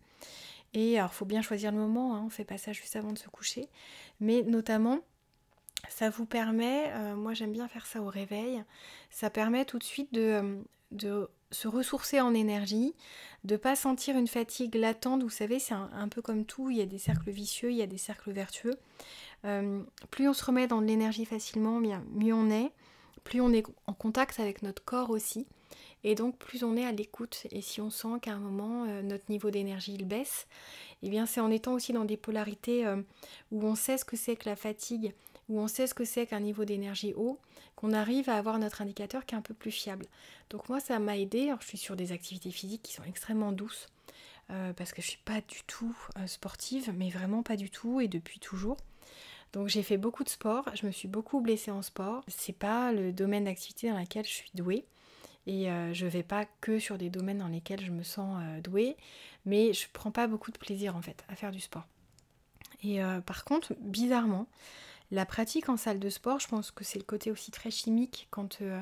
Et 0.75 0.99
alors 0.99 1.11
il 1.13 1.17
faut 1.17 1.25
bien 1.25 1.43
choisir 1.43 1.71
le 1.71 1.79
moment, 1.79 2.15
hein, 2.15 2.21
on 2.23 2.27
ne 2.27 2.31
fait 2.31 2.45
pas 2.45 2.59
ça 2.59 2.73
juste 2.73 2.97
avant 2.97 3.13
de 3.13 3.19
se 3.19 3.29
coucher, 3.29 3.69
mais 4.19 4.43
notamment 4.43 5.01
ça 5.89 6.11
vous 6.11 6.27
permet, 6.27 6.93
euh, 6.93 7.15
moi 7.17 7.35
j'aime 7.35 7.53
bien 7.53 7.69
faire 7.69 7.87
ça 7.87 8.03
au 8.03 8.09
réveil, 8.09 8.63
ça 9.11 9.31
permet 9.31 9.65
tout 9.65 9.79
de 9.79 9.85
suite 9.85 10.13
de, 10.13 10.63
de 10.91 11.29
se 11.51 11.69
ressourcer 11.69 12.21
en 12.21 12.35
énergie, 12.35 12.95
de 13.45 13.57
pas 13.57 13.77
sentir 13.77 14.17
une 14.17 14.29
fatigue 14.29 14.75
latente. 14.75 15.23
Vous 15.23 15.31
savez, 15.31 15.59
c'est 15.59 15.75
un, 15.75 16.09
peu 16.09 16.23
comme 16.23 16.45
tout, 16.45 16.71
il 16.71 16.77
y 16.77 16.83
a 16.83 16.87
des 16.87 16.99
cercles 16.99 17.31
vicieux, 17.31 17.71
il 17.71 17.77
y 17.77 17.83
a 17.83 17.87
des 17.87 17.99
cercles 17.99 18.33
vertueux. 18.33 18.75
Euh, 19.45 19.83
plus 20.11 20.29
on 20.29 20.35
se 20.35 20.45
remet 20.45 20.67
dans 20.67 20.81
de 20.81 20.87
l'énergie 20.87 21.25
facilement, 21.25 21.81
mieux 21.81 22.35
on 22.35 22.51
est. 22.51 22.71
Plus 23.25 23.41
on 23.41 23.53
est 23.53 23.65
en 23.87 23.93
contact 23.93 24.41
avec 24.41 24.63
notre 24.63 24.85
corps 24.85 25.11
aussi. 25.11 25.47
Et 26.03 26.15
donc 26.15 26.39
plus 26.39 26.65
on 26.65 26.77
est 26.77 26.85
à 26.85 26.93
l'écoute. 26.93 27.47
Et 27.51 27.61
si 27.61 27.81
on 27.81 27.91
sent 27.91 28.21
qu'à 28.23 28.33
un 28.33 28.39
moment 28.39 28.85
euh, 28.89 29.03
notre 29.03 29.25
niveau 29.29 29.51
d'énergie 29.51 29.95
il 29.95 30.07
baisse, 30.07 30.47
eh 31.03 31.11
bien 31.11 31.27
c'est 31.27 31.41
en 31.41 31.51
étant 31.51 31.75
aussi 31.75 31.93
dans 31.93 32.05
des 32.05 32.17
polarités 32.17 32.87
euh, 32.87 33.03
où 33.51 33.65
on 33.65 33.75
sait 33.75 33.99
ce 33.99 34.05
que 34.05 34.17
c'est 34.17 34.37
que 34.37 34.49
la 34.49 34.57
fatigue 34.57 35.13
où 35.51 35.59
on 35.59 35.69
sait 35.69 35.87
ce 35.87 35.95
que 35.95 36.05
c'est 36.05 36.27
qu'un 36.27 36.41
niveau 36.41 36.65
d'énergie 36.65 37.13
haut, 37.15 37.39
qu'on 37.75 37.93
arrive 37.93 38.31
à 38.31 38.37
avoir 38.37 38.59
notre 38.59 38.81
indicateur 38.81 39.27
qui 39.27 39.35
est 39.35 39.39
un 39.39 39.43
peu 39.43 39.53
plus 39.53 39.73
fiable. 39.73 40.07
Donc 40.49 40.69
moi 40.69 40.81
ça 40.81 40.99
m'a 40.99 41.19
aidé, 41.19 41.49
alors 41.49 41.61
je 41.61 41.67
suis 41.67 41.79
sur 41.79 41.97
des 41.97 42.13
activités 42.13 42.53
physiques 42.53 42.83
qui 42.83 42.93
sont 42.93 43.05
extrêmement 43.05 43.53
douces, 43.53 43.89
euh, 44.51 44.73
parce 44.73 44.93
que 44.93 45.03
je 45.03 45.09
suis 45.09 45.21
pas 45.25 45.41
du 45.41 45.63
tout 45.67 45.95
euh, 46.19 46.27
sportive, 46.27 46.93
mais 46.97 47.11
vraiment 47.11 47.43
pas 47.43 47.57
du 47.57 47.69
tout 47.69 48.01
et 48.01 48.07
depuis 48.09 48.39
toujours. 48.39 48.77
Donc 49.53 49.67
j'ai 49.67 49.83
fait 49.83 49.97
beaucoup 49.97 50.23
de 50.23 50.29
sport, 50.29 50.65
je 50.75 50.87
me 50.87 50.93
suis 50.93 51.09
beaucoup 51.09 51.41
blessée 51.41 51.73
en 51.73 51.83
sport. 51.83 52.23
C'est 52.29 52.57
pas 52.57 52.93
le 52.93 53.13
domaine 53.13 53.45
d'activité 53.45 53.91
dans 53.91 53.99
lequel 53.99 54.25
je 54.25 54.31
suis 54.31 54.51
douée. 54.55 54.85
Et 55.47 55.69
euh, 55.69 55.93
je 55.93 56.07
vais 56.07 56.23
pas 56.23 56.45
que 56.61 56.79
sur 56.79 56.97
des 56.99 57.11
domaines 57.11 57.39
dans 57.39 57.49
lesquels 57.49 57.85
je 57.85 57.91
me 57.91 58.05
sens 58.05 58.41
douée, 58.63 58.97
mais 59.47 59.73
je 59.73 59.89
prends 59.93 60.13
pas 60.13 60.29
beaucoup 60.29 60.53
de 60.53 60.59
plaisir 60.59 60.95
en 60.95 61.03
fait 61.03 61.25
à 61.29 61.35
faire 61.35 61.51
du 61.51 61.59
sport. 61.59 61.87
Et 62.85 63.01
par 63.27 63.45
contre, 63.45 63.75
bizarrement, 63.81 64.47
la 65.11 65.27
pratique 65.27 65.69
en 65.69 65.77
salle 65.77 65.99
de 65.99 66.09
sport, 66.09 66.39
je 66.39 66.47
pense 66.47 66.71
que 66.71 66.85
c'est 66.85 66.99
le 66.99 67.05
côté 67.05 67.33
aussi 67.33 67.51
très 67.51 67.71
chimique 67.71 68.29
quand, 68.31 68.63
euh, 68.63 68.81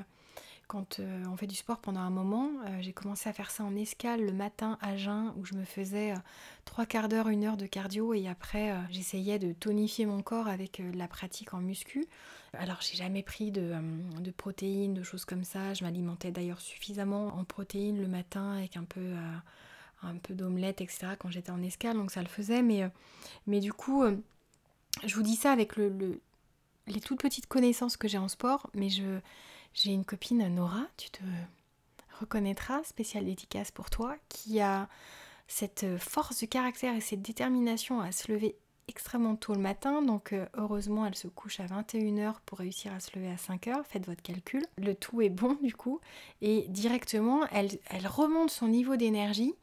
euh, 0.75 1.25
on 1.27 1.37
fait 1.39 1.47
du 1.47 1.55
sport 1.55 1.79
pendant 1.79 2.01
un 2.01 2.11
moment. 2.11 2.51
Euh, 2.67 2.79
j'ai 2.81 2.93
commencé 2.93 3.31
à 3.31 3.33
faire 3.33 3.51
ça 3.51 3.65
en 3.65 3.75
escale 3.75 4.21
le 4.21 4.35
matin 4.35 4.77
à 4.83 4.99
jeun 4.99 5.33
où 5.39 5.47
je 5.47 5.55
me 5.55 5.65
faisais 5.65 6.13
trois 6.67 6.85
quarts 6.85 7.09
d'heure, 7.09 7.29
une 7.29 7.45
heure 7.45 7.57
de 7.57 7.65
cardio 7.65 8.13
et 8.13 8.29
après 8.29 8.75
j'essayais 8.91 9.39
de 9.39 9.55
tonifier 9.55 10.05
mon 10.05 10.21
corps 10.21 10.49
avec 10.49 10.83
la 10.95 11.09
pratique 11.09 11.55
en 11.55 11.61
muscu. 11.61 12.07
Alors 12.53 12.83
j'ai 12.83 12.97
jamais 12.97 13.23
pris 13.23 13.51
de, 13.51 13.73
de, 14.21 14.31
protéines, 14.31 14.93
de 14.93 15.03
choses 15.03 15.25
comme 15.25 15.45
ça. 15.45 15.73
Je 15.73 15.83
m'alimentais 15.83 16.31
d'ailleurs 16.31 16.61
suffisamment 16.61 17.29
en 17.29 17.45
protéines 17.45 18.03
le 18.03 18.09
matin 18.09 18.53
avec 18.53 18.77
un 18.77 18.85
peu 18.85 19.15
un 20.03 20.17
peu 20.17 20.35
d'omelette, 20.35 20.83
etc. 20.83 21.09
quand 21.19 21.31
j'étais 21.31 21.51
en 21.51 21.63
escale, 21.63 21.97
donc 21.97 22.11
ça 22.11 22.21
le 22.21 22.29
faisait. 22.29 22.63
Mais, 22.63 22.89
mais 23.47 23.61
du 23.61 23.73
coup, 23.73 24.05
je 25.05 25.15
vous 25.15 25.23
dis 25.23 25.37
ça 25.37 25.53
avec 25.53 25.77
le, 25.77 26.21
les 26.87 27.01
toutes 27.01 27.21
petites 27.21 27.47
connaissances 27.47 27.97
que 27.97 28.09
j'ai 28.09 28.19
en 28.19 28.29
sport, 28.29 28.71
mais 28.75 28.89
j'ai 28.89 29.91
une 29.93 30.05
copine, 30.05 30.47
Nora, 30.55 30.87
tu 30.97 31.11
te 31.11 31.23
reconnaîtras, 32.21 32.85
spéciale 32.85 33.25
dédicace 33.25 33.71
pour 33.71 33.91
toi, 33.91 34.17
qui 34.29 34.61
a 34.61 34.89
cette 35.47 35.99
force 35.99 36.41
de 36.41 36.47
caractère 36.47 36.95
et 36.95 37.01
cette 37.01 37.23
détermination 37.23 38.01
à 38.01 38.13
se 38.13 38.31
lever 38.31 38.57
extrêmement 38.89 39.37
tôt 39.37 39.55
le 39.55 39.61
matin, 39.61 40.03
donc 40.03 40.33
euh, 40.33 40.47
heureusement 40.55 41.07
elle 41.07 41.15
se 41.15 41.29
couche 41.29 41.61
à 41.61 41.67
21h 41.67 42.37
pour 42.47 42.59
réussir 42.59 42.93
à 42.93 43.01
se 43.01 43.17
lever 43.17 43.31
à 43.31 43.37
5h, 43.37 43.85
faites 43.85 44.07
votre 44.07 44.23
calcul, 44.23 44.65
le 44.79 44.95
tout 44.95 45.21
est 45.21 45.29
bon 45.29 45.59
du 45.63 45.75
coup, 45.75 46.01
et 46.41 46.67
directement 46.69 47.47
elle, 47.53 47.79
remonte 48.07 48.51
son 48.51 48.69
niveau 48.69 48.97
d'énergie 48.97 49.55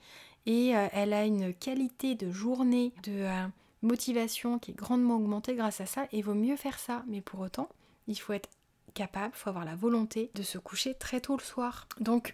et 0.46 0.76
euh, 0.76 0.88
elle 0.92 1.12
a 1.14 1.26
une 1.26 1.54
qualité 1.54 2.14
de 2.14 2.32
journée, 2.32 2.94
de 3.04 3.14
euh, 3.14 3.48
motivation 3.86 4.60
qui 4.60 4.72
est 4.72 4.76
grandement 4.76 5.16
augmentée 5.16 5.56
grâce 5.56 5.80
à 5.82 5.86
ça, 5.86 6.08
et 6.12 6.22
vaut 6.22 6.34
mieux 6.34 6.58
faire 6.58 6.80
ça, 6.80 7.04
mais 7.08 7.22
pour 7.22 7.40
autant 7.40 7.70
il 8.08 8.20
faut 8.20 8.34
être 8.34 8.50
capable, 8.94 9.34
il 9.36 9.40
faut 9.40 9.50
avoir 9.50 9.66
la 9.66 9.76
volonté 9.76 10.32
de 10.36 10.44
se 10.44 10.58
coucher 10.58 10.94
très 10.94 11.22
tôt 11.22 11.36
le 11.38 11.44
soir. 11.44 11.88
Donc 12.00 12.34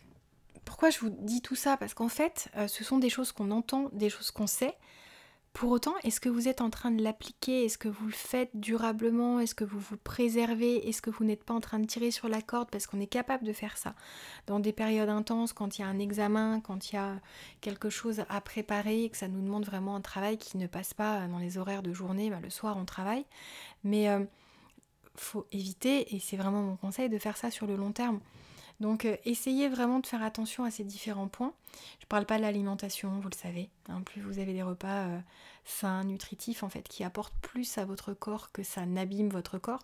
pourquoi 0.65 0.89
je 0.89 0.99
vous 0.99 1.09
dis 1.09 1.41
tout 1.41 1.55
ça? 1.55 1.77
Parce 1.77 1.93
qu'en 1.93 2.09
fait, 2.09 2.49
ce 2.67 2.83
sont 2.83 2.99
des 2.99 3.09
choses 3.09 3.31
qu'on 3.31 3.51
entend, 3.51 3.89
des 3.93 4.09
choses 4.09 4.31
qu'on 4.31 4.47
sait, 4.47 4.75
pour 5.53 5.71
autant, 5.71 5.93
est-ce 6.03 6.21
que 6.21 6.29
vous 6.29 6.47
êtes 6.47 6.61
en 6.61 6.69
train 6.69 6.91
de 6.91 7.03
l'appliquer? 7.03 7.65
Est-ce 7.65 7.77
que 7.77 7.89
vous 7.89 8.05
le 8.05 8.13
faites 8.13 8.51
durablement? 8.53 9.39
Est-ce 9.39 9.53
que 9.53 9.65
vous 9.65 9.79
vous 9.79 9.97
préservez? 9.97 10.87
Est-ce 10.87 11.01
que 11.01 11.09
vous 11.09 11.25
n'êtes 11.25 11.43
pas 11.43 11.53
en 11.53 11.59
train 11.59 11.79
de 11.79 11.85
tirer 11.85 12.09
sur 12.09 12.29
la 12.29 12.41
corde 12.41 12.69
Parce 12.71 12.87
qu'on 12.87 13.01
est 13.01 13.07
capable 13.07 13.43
de 13.43 13.51
faire 13.51 13.77
ça? 13.77 13.93
Dans 14.47 14.61
des 14.61 14.71
périodes 14.71 15.09
intenses, 15.09 15.51
quand 15.51 15.77
il 15.77 15.81
y 15.81 15.83
a 15.83 15.87
un 15.87 15.99
examen, 15.99 16.61
quand 16.61 16.91
il 16.91 16.95
y 16.95 16.97
a 16.97 17.19
quelque 17.59 17.89
chose 17.89 18.23
à 18.29 18.39
préparer, 18.39 19.09
que 19.09 19.17
ça 19.17 19.27
nous 19.27 19.41
demande 19.41 19.65
vraiment 19.65 19.95
un 19.95 20.01
travail 20.01 20.37
qui 20.37 20.57
ne 20.57 20.67
passe 20.67 20.93
pas 20.93 21.27
dans 21.27 21.39
les 21.39 21.57
horaires 21.57 21.83
de 21.83 21.91
journée, 21.91 22.29
bah, 22.29 22.39
le 22.41 22.49
soir 22.49 22.77
on 22.77 22.85
travaille. 22.85 23.25
Mais 23.83 24.09
euh, 24.09 24.23
faut 25.15 25.47
éviter, 25.51 26.15
et 26.15 26.19
c'est 26.19 26.37
vraiment 26.37 26.61
mon 26.61 26.77
conseil, 26.77 27.09
de 27.09 27.17
faire 27.17 27.35
ça 27.35 27.51
sur 27.51 27.67
le 27.67 27.75
long 27.75 27.91
terme. 27.91 28.21
Donc 28.81 29.05
euh, 29.05 29.15
essayez 29.25 29.69
vraiment 29.69 29.99
de 29.99 30.07
faire 30.07 30.23
attention 30.23 30.63
à 30.63 30.71
ces 30.71 30.83
différents 30.83 31.27
points. 31.27 31.53
Je 31.99 32.05
ne 32.05 32.09
parle 32.09 32.25
pas 32.25 32.37
de 32.37 32.41
l'alimentation, 32.41 33.11
vous 33.21 33.29
le 33.29 33.35
savez. 33.35 33.69
Hein. 33.87 34.01
plus 34.01 34.21
vous 34.21 34.39
avez 34.39 34.53
des 34.53 34.63
repas 34.63 35.05
euh, 35.05 35.19
sains, 35.65 36.03
nutritifs, 36.03 36.63
en 36.63 36.69
fait, 36.69 36.89
qui 36.89 37.03
apportent 37.03 37.35
plus 37.41 37.77
à 37.77 37.85
votre 37.85 38.13
corps 38.13 38.51
que 38.51 38.63
ça 38.63 38.87
n'abîme 38.87 39.29
votre 39.29 39.59
corps. 39.59 39.81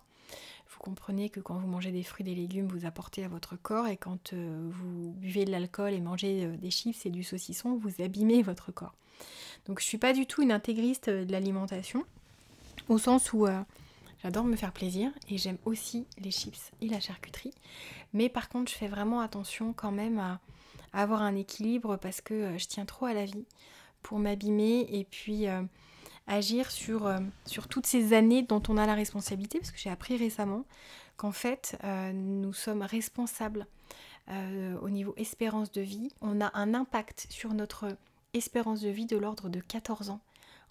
Vous 0.68 0.78
comprenez 0.80 1.30
que 1.30 1.38
quand 1.38 1.54
vous 1.54 1.68
mangez 1.68 1.92
des 1.92 2.02
fruits, 2.02 2.24
des 2.24 2.34
légumes, 2.34 2.66
vous 2.66 2.86
apportez 2.86 3.24
à 3.24 3.28
votre 3.28 3.54
corps, 3.56 3.86
et 3.86 3.96
quand 3.96 4.32
euh, 4.32 4.68
vous 4.72 5.12
buvez 5.12 5.44
de 5.44 5.52
l'alcool 5.52 5.92
et 5.92 6.00
mangez 6.00 6.48
des 6.58 6.70
chips 6.70 7.06
et 7.06 7.10
du 7.10 7.22
saucisson, 7.22 7.76
vous 7.76 8.02
abîmez 8.02 8.42
votre 8.42 8.72
corps. 8.72 8.94
Donc 9.66 9.78
je 9.78 9.84
ne 9.84 9.88
suis 9.88 9.98
pas 9.98 10.12
du 10.12 10.26
tout 10.26 10.42
une 10.42 10.52
intégriste 10.52 11.08
de 11.08 11.30
l'alimentation, 11.30 12.04
au 12.88 12.98
sens 12.98 13.32
où 13.32 13.46
J'adore 14.22 14.44
me 14.44 14.56
faire 14.56 14.72
plaisir 14.72 15.12
et 15.28 15.38
j'aime 15.38 15.58
aussi 15.64 16.06
les 16.18 16.32
chips 16.32 16.72
et 16.80 16.88
la 16.88 16.98
charcuterie. 16.98 17.54
Mais 18.12 18.28
par 18.28 18.48
contre, 18.48 18.70
je 18.70 18.76
fais 18.76 18.88
vraiment 18.88 19.20
attention 19.20 19.72
quand 19.72 19.92
même 19.92 20.18
à, 20.18 20.40
avoir 20.92 21.22
un 21.22 21.36
équilibre 21.36 21.96
parce 21.96 22.20
que 22.20 22.34
euh, 22.34 22.58
je 22.58 22.66
tiens 22.66 22.84
trop 22.84 23.06
à 23.06 23.12
la 23.12 23.24
vie 23.24 23.44
pour 24.02 24.18
m'abîmer 24.18 24.86
et 24.90 25.04
puis 25.04 25.46
euh, 25.46 25.62
agir 26.26 26.70
sur, 26.70 27.06
euh, 27.06 27.18
sur 27.44 27.68
toutes 27.68 27.86
ces 27.86 28.12
années 28.12 28.42
dont 28.42 28.62
on 28.68 28.76
a 28.76 28.86
la 28.86 28.94
responsabilité 28.94 29.58
parce 29.58 29.70
que 29.70 29.78
j'ai 29.78 29.90
appris 29.90 30.16
récemment 30.16 30.64
qu'en 31.16 31.32
fait, 31.32 31.76
nous 32.14 32.52
sommes 32.52 32.82
responsables 32.82 33.66
au 34.28 34.88
niveau 34.88 35.14
espérance 35.16 35.72
de 35.72 35.80
vie. 35.80 36.12
On 36.20 36.40
a 36.40 36.56
un 36.56 36.74
impact 36.74 37.26
sur 37.28 37.54
notre 37.54 37.88
espérance 38.34 38.82
de 38.82 38.88
vie 38.88 39.06
de 39.06 39.16
l'ordre 39.16 39.48
de 39.48 39.58
14 39.58 40.10
ans 40.10 40.20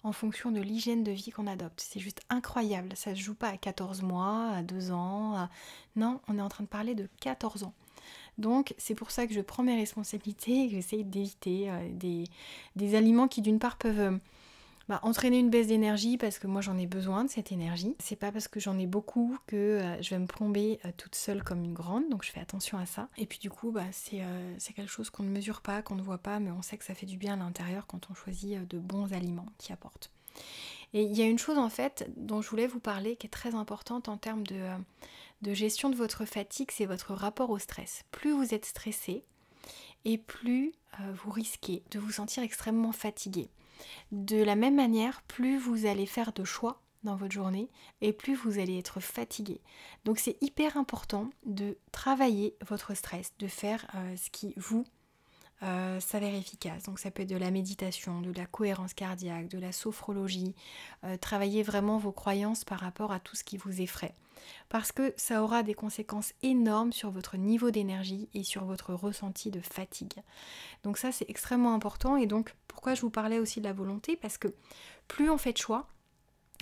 en 0.08 0.12
fonction 0.12 0.50
de 0.50 0.60
l'hygiène 0.60 1.04
de 1.04 1.12
vie 1.12 1.30
qu'on 1.30 1.46
adopte. 1.46 1.80
C'est 1.80 2.00
juste 2.00 2.22
incroyable. 2.30 2.90
Ça 2.96 3.10
ne 3.10 3.14
se 3.14 3.20
joue 3.20 3.34
pas 3.34 3.50
à 3.50 3.56
14 3.56 4.02
mois, 4.02 4.50
à 4.50 4.62
2 4.62 4.90
ans. 4.90 5.48
Non, 5.96 6.20
on 6.28 6.38
est 6.38 6.42
en 6.42 6.48
train 6.48 6.64
de 6.64 6.68
parler 6.68 6.94
de 6.94 7.08
14 7.20 7.64
ans. 7.64 7.74
Donc 8.38 8.74
c'est 8.78 8.94
pour 8.94 9.10
ça 9.10 9.26
que 9.26 9.34
je 9.34 9.40
prends 9.40 9.62
mes 9.62 9.76
responsabilités 9.76 10.64
et 10.64 10.68
que 10.68 10.74
j'essaye 10.76 11.04
d'éviter 11.04 11.70
euh, 11.70 11.88
des, 11.92 12.24
des, 12.76 12.94
aliments 12.94 13.26
qui 13.28 13.42
d'une 13.42 13.58
part 13.58 13.76
peuvent 13.76 13.98
euh, 13.98 14.16
bah, 14.88 15.00
entraîner 15.02 15.38
une 15.38 15.50
baisse 15.50 15.66
d'énergie 15.66 16.16
parce 16.16 16.38
que 16.38 16.46
moi 16.46 16.62
j'en 16.62 16.78
ai 16.78 16.86
besoin 16.86 17.24
de 17.24 17.30
cette 17.30 17.52
énergie. 17.52 17.94
C'est 17.98 18.16
pas 18.16 18.32
parce 18.32 18.48
que 18.48 18.58
j'en 18.58 18.78
ai 18.78 18.86
beaucoup 18.86 19.36
que 19.46 19.56
euh, 19.56 20.02
je 20.02 20.10
vais 20.10 20.18
me 20.18 20.26
plomber 20.26 20.80
euh, 20.84 20.90
toute 20.96 21.14
seule 21.14 21.44
comme 21.44 21.62
une 21.62 21.74
grande, 21.74 22.08
donc 22.08 22.24
je 22.24 22.30
fais 22.30 22.40
attention 22.40 22.78
à 22.78 22.86
ça. 22.86 23.08
Et 23.18 23.26
puis 23.26 23.38
du 23.38 23.50
coup, 23.50 23.70
bah, 23.70 23.84
euh, 24.14 24.54
c'est 24.58 24.72
quelque 24.72 24.90
chose 24.90 25.10
qu'on 25.10 25.24
ne 25.24 25.28
mesure 25.28 25.60
pas, 25.60 25.82
qu'on 25.82 25.94
ne 25.94 26.02
voit 26.02 26.18
pas, 26.18 26.40
mais 26.40 26.50
on 26.50 26.62
sait 26.62 26.78
que 26.78 26.84
ça 26.84 26.94
fait 26.94 27.04
du 27.04 27.18
bien 27.18 27.34
à 27.34 27.36
l'intérieur 27.36 27.86
quand 27.86 28.10
on 28.10 28.14
choisit 28.14 28.66
de 28.66 28.78
bons 28.78 29.12
aliments 29.12 29.48
qui 29.58 29.74
apportent. 29.74 30.10
Et 30.94 31.02
il 31.02 31.14
y 31.14 31.20
a 31.20 31.26
une 31.26 31.38
chose 31.38 31.58
en 31.58 31.68
fait 31.68 32.10
dont 32.16 32.40
je 32.40 32.48
voulais 32.48 32.66
vous 32.66 32.80
parler 32.80 33.16
qui 33.16 33.26
est 33.26 33.30
très 33.30 33.54
importante 33.54 34.08
en 34.08 34.16
termes 34.16 34.46
de, 34.46 34.70
de 35.42 35.52
gestion 35.52 35.90
de 35.90 35.96
votre 35.96 36.24
fatigue, 36.24 36.70
c'est 36.70 36.86
votre 36.86 37.12
rapport 37.12 37.50
au 37.50 37.58
stress. 37.58 38.04
Plus 38.10 38.32
vous 38.32 38.54
êtes 38.54 38.64
stressé, 38.64 39.22
et 40.06 40.16
plus 40.16 40.72
vous 41.22 41.30
risquez 41.30 41.82
de 41.90 41.98
vous 41.98 42.12
sentir 42.12 42.42
extrêmement 42.42 42.92
fatigué. 42.92 43.50
De 44.12 44.42
la 44.42 44.56
même 44.56 44.76
manière, 44.76 45.22
plus 45.22 45.58
vous 45.58 45.86
allez 45.86 46.06
faire 46.06 46.32
de 46.32 46.44
choix 46.44 46.80
dans 47.04 47.16
votre 47.16 47.32
journée 47.32 47.68
et 48.00 48.12
plus 48.12 48.34
vous 48.34 48.58
allez 48.58 48.78
être 48.78 49.00
fatigué. 49.00 49.60
Donc 50.04 50.18
c'est 50.18 50.36
hyper 50.42 50.76
important 50.76 51.30
de 51.46 51.78
travailler 51.92 52.56
votre 52.66 52.94
stress, 52.94 53.32
de 53.38 53.46
faire 53.46 53.86
euh, 53.94 54.16
ce 54.16 54.30
qui 54.30 54.54
vous 54.56 54.84
euh, 55.62 55.98
s'avère 56.00 56.34
efficace. 56.34 56.84
Donc 56.84 56.98
ça 56.98 57.10
peut 57.10 57.22
être 57.22 57.28
de 57.28 57.36
la 57.36 57.50
méditation, 57.50 58.20
de 58.20 58.32
la 58.32 58.46
cohérence 58.46 58.94
cardiaque, 58.94 59.48
de 59.48 59.58
la 59.58 59.72
sophrologie, 59.72 60.54
euh, 61.04 61.16
travailler 61.16 61.62
vraiment 61.62 61.98
vos 61.98 62.12
croyances 62.12 62.64
par 62.64 62.80
rapport 62.80 63.12
à 63.12 63.18
tout 63.18 63.34
ce 63.34 63.44
qui 63.44 63.56
vous 63.56 63.80
effraie. 63.80 64.14
Parce 64.68 64.92
que 64.92 65.12
ça 65.16 65.42
aura 65.42 65.64
des 65.64 65.74
conséquences 65.74 66.32
énormes 66.42 66.92
sur 66.92 67.10
votre 67.10 67.36
niveau 67.36 67.72
d'énergie 67.72 68.28
et 68.34 68.44
sur 68.44 68.64
votre 68.64 68.94
ressenti 68.94 69.50
de 69.50 69.60
fatigue. 69.60 70.22
Donc 70.84 70.96
ça 70.96 71.10
c'est 71.10 71.28
extrêmement 71.28 71.74
important 71.74 72.16
et 72.16 72.26
donc 72.26 72.54
pourquoi 72.68 72.94
je 72.94 73.00
vous 73.00 73.10
parlais 73.10 73.40
aussi 73.40 73.60
de 73.60 73.64
la 73.64 73.72
volonté? 73.72 74.16
Parce 74.16 74.38
que 74.38 74.54
plus 75.08 75.28
on 75.28 75.38
fait 75.38 75.52
de 75.52 75.58
choix, 75.58 75.88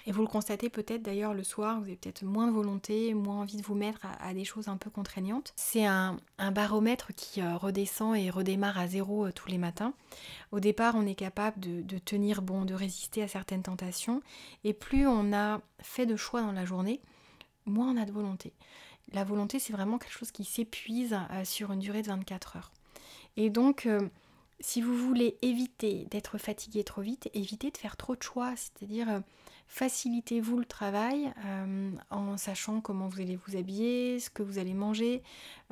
et 0.06 0.12
vous 0.12 0.22
le 0.22 0.28
constatez 0.28 0.70
peut-être 0.70 1.02
d'ailleurs 1.02 1.34
le 1.34 1.42
soir, 1.42 1.80
vous 1.80 1.86
avez 1.86 1.96
peut-être 1.96 2.22
moins 2.22 2.46
de 2.46 2.52
volonté, 2.52 3.12
moins 3.12 3.40
envie 3.40 3.56
de 3.56 3.62
vous 3.62 3.74
mettre 3.74 4.06
à, 4.20 4.32
des 4.34 4.44
choses 4.44 4.68
un 4.68 4.76
peu 4.76 4.88
contraignantes. 4.88 5.52
C'est 5.56 5.84
un, 5.84 6.16
baromètre 6.52 7.12
qui 7.14 7.42
euh, 7.42 7.56
redescend 7.56 8.16
et 8.16 8.30
redémarre 8.30 8.78
à 8.78 8.86
zéro 8.86 9.26
euh, 9.26 9.32
tous 9.32 9.48
les 9.48 9.58
matins. 9.58 9.94
Au 10.52 10.60
départ, 10.60 10.94
on 10.94 11.06
est 11.06 11.16
capable 11.16 11.58
de, 11.58 11.98
tenir 11.98 12.40
bon, 12.40 12.64
de 12.64 12.72
résister 12.72 13.20
à 13.20 13.28
certaines 13.28 13.64
tentations. 13.64 14.22
Et 14.62 14.72
plus 14.72 15.08
on 15.08 15.32
a 15.32 15.60
fait 15.80 16.06
de 16.06 16.14
choix 16.14 16.40
dans 16.40 16.52
la 16.52 16.64
journée, 16.64 17.00
moins 17.64 17.90
on 17.90 17.96
a 17.96 18.04
de 18.04 18.12
volonté. 18.12 18.52
La 19.12 19.24
volonté, 19.24 19.58
c'est 19.58 19.72
vraiment 19.72 19.98
quelque 19.98 20.16
chose 20.16 20.30
qui 20.30 20.44
s'épuise 20.44 21.18
euh, 21.32 21.44
sur 21.44 21.72
une 21.72 21.80
durée 21.80 22.02
de 22.02 22.08
24 22.08 22.56
heures. 22.56 22.70
Et 23.36 23.50
donc, 23.50 23.86
si 24.60 24.80
vous 24.80 24.96
voulez 24.96 25.36
éviter 25.42 26.06
d'être 26.10 26.38
fatigué 26.38 26.84
trop 26.84 27.02
vite, 27.02 27.28
évitez 27.34 27.70
de 27.70 27.76
faire 27.76 27.98
trop 27.98 28.16
de 28.16 28.22
choix, 28.22 28.54
c'est-à-dire 28.56 29.20
facilitez-vous 29.68 30.58
le 30.58 30.64
travail 30.64 31.32
euh, 31.44 31.90
en 32.10 32.36
sachant 32.36 32.80
comment 32.80 33.08
vous 33.08 33.20
allez 33.20 33.38
vous 33.46 33.56
habiller, 33.56 34.20
ce 34.20 34.30
que 34.30 34.42
vous 34.42 34.58
allez 34.58 34.74
manger, 34.74 35.22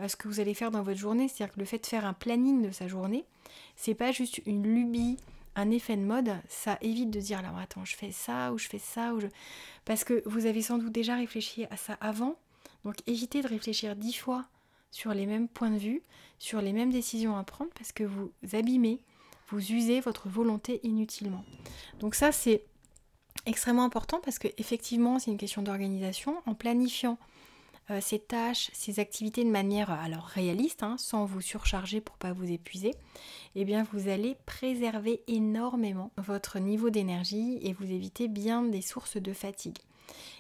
euh, 0.01 0.09
ce 0.09 0.17
que 0.17 0.29
vous 0.29 0.41
allez 0.41 0.55
faire 0.55 0.71
dans 0.71 0.83
votre 0.83 0.99
journée. 0.99 1.29
C'est-à-dire 1.29 1.55
que 1.55 1.61
le 1.61 1.67
fait 1.67 1.79
de 1.79 1.87
faire 1.87 2.05
un 2.05 2.13
planning 2.13 2.63
de 2.63 2.71
sa 2.71 2.89
journée, 2.89 3.25
c'est 3.77 3.95
pas 3.95 4.13
juste 4.13 4.41
une 4.47 4.63
lubie, 4.63 5.17
un 5.57 5.71
effet 5.71 5.97
de 5.97 6.03
mode. 6.03 6.35
Ça 6.49 6.79
évite 6.81 7.11
de 7.11 7.21
dire 7.21 7.39
alors 7.39 7.59
attends, 7.59 7.85
je 7.85 7.97
fais 7.97 8.11
ça 8.11 8.53
ou 8.53 8.59
je 8.59 8.69
fais 8.69 8.79
ça 8.79 9.15
ou 9.15 9.21
je... 9.21 9.27
parce 9.85 10.05
que 10.05 10.23
vous 10.27 10.47
avez 10.47 10.63
sans 10.63 10.79
doute 10.79 10.93
déjà 10.93 11.17
réfléchi 11.17 11.65
à 11.71 11.77
ça 11.77 11.97
avant. 12.01 12.37
Donc 12.85 12.97
évitez 13.07 13.43
de 13.43 13.49
réfléchir 13.49 13.97
dix 13.97 14.15
fois 14.15 14.45
sur 14.91 15.15
les 15.15 15.27
mêmes 15.27 15.49
points 15.49 15.71
de 15.71 15.79
vue, 15.79 16.03
sur 16.39 16.61
les 16.61 16.73
mêmes 16.73 16.91
décisions 16.91 17.37
à 17.37 17.45
prendre 17.45 17.71
parce 17.75 17.93
que 17.93 18.05
vous 18.05 18.33
abîmez, 18.53 19.01
vous 19.49 19.73
usez 19.73 20.01
votre 20.01 20.29
volonté 20.29 20.81
inutilement. 20.83 21.45
Donc 22.01 22.15
ça 22.15 22.33
c'est 22.33 22.65
extrêmement 23.47 23.85
important 23.85 24.21
parce 24.25 24.39
que 24.39 24.49
effectivement 24.59 25.19
c'est 25.19 25.31
une 25.31 25.39
question 25.39 25.63
d'organisation. 25.63 26.37
En 26.47 26.55
planifiant 26.55 27.19
euh, 27.91 28.01
ces 28.01 28.19
tâches, 28.19 28.71
ces 28.73 28.99
activités 28.99 29.45
de 29.45 29.51
manière 29.51 29.91
euh, 29.91 30.03
alors 30.03 30.25
réaliste, 30.25 30.83
hein, 30.83 30.97
sans 30.99 31.27
vous 31.27 31.43
surcharger 31.43 32.01
pour 32.01 32.17
pas 32.17 32.33
vous 32.33 32.51
épuiser, 32.51 32.95
eh 33.57 33.65
bien 33.67 33.87
vous 33.93 34.09
allez 34.09 34.37
préserver 34.47 35.23
énormément 35.27 36.11
votre 36.17 36.59
niveau 36.59 36.89
d'énergie 36.89 37.59
et 37.61 37.75
vous 37.75 37.91
éviter 37.91 38.29
bien 38.29 38.63
des 38.63 38.81
sources 38.81 39.19
de 39.19 39.33
fatigue. 39.35 39.79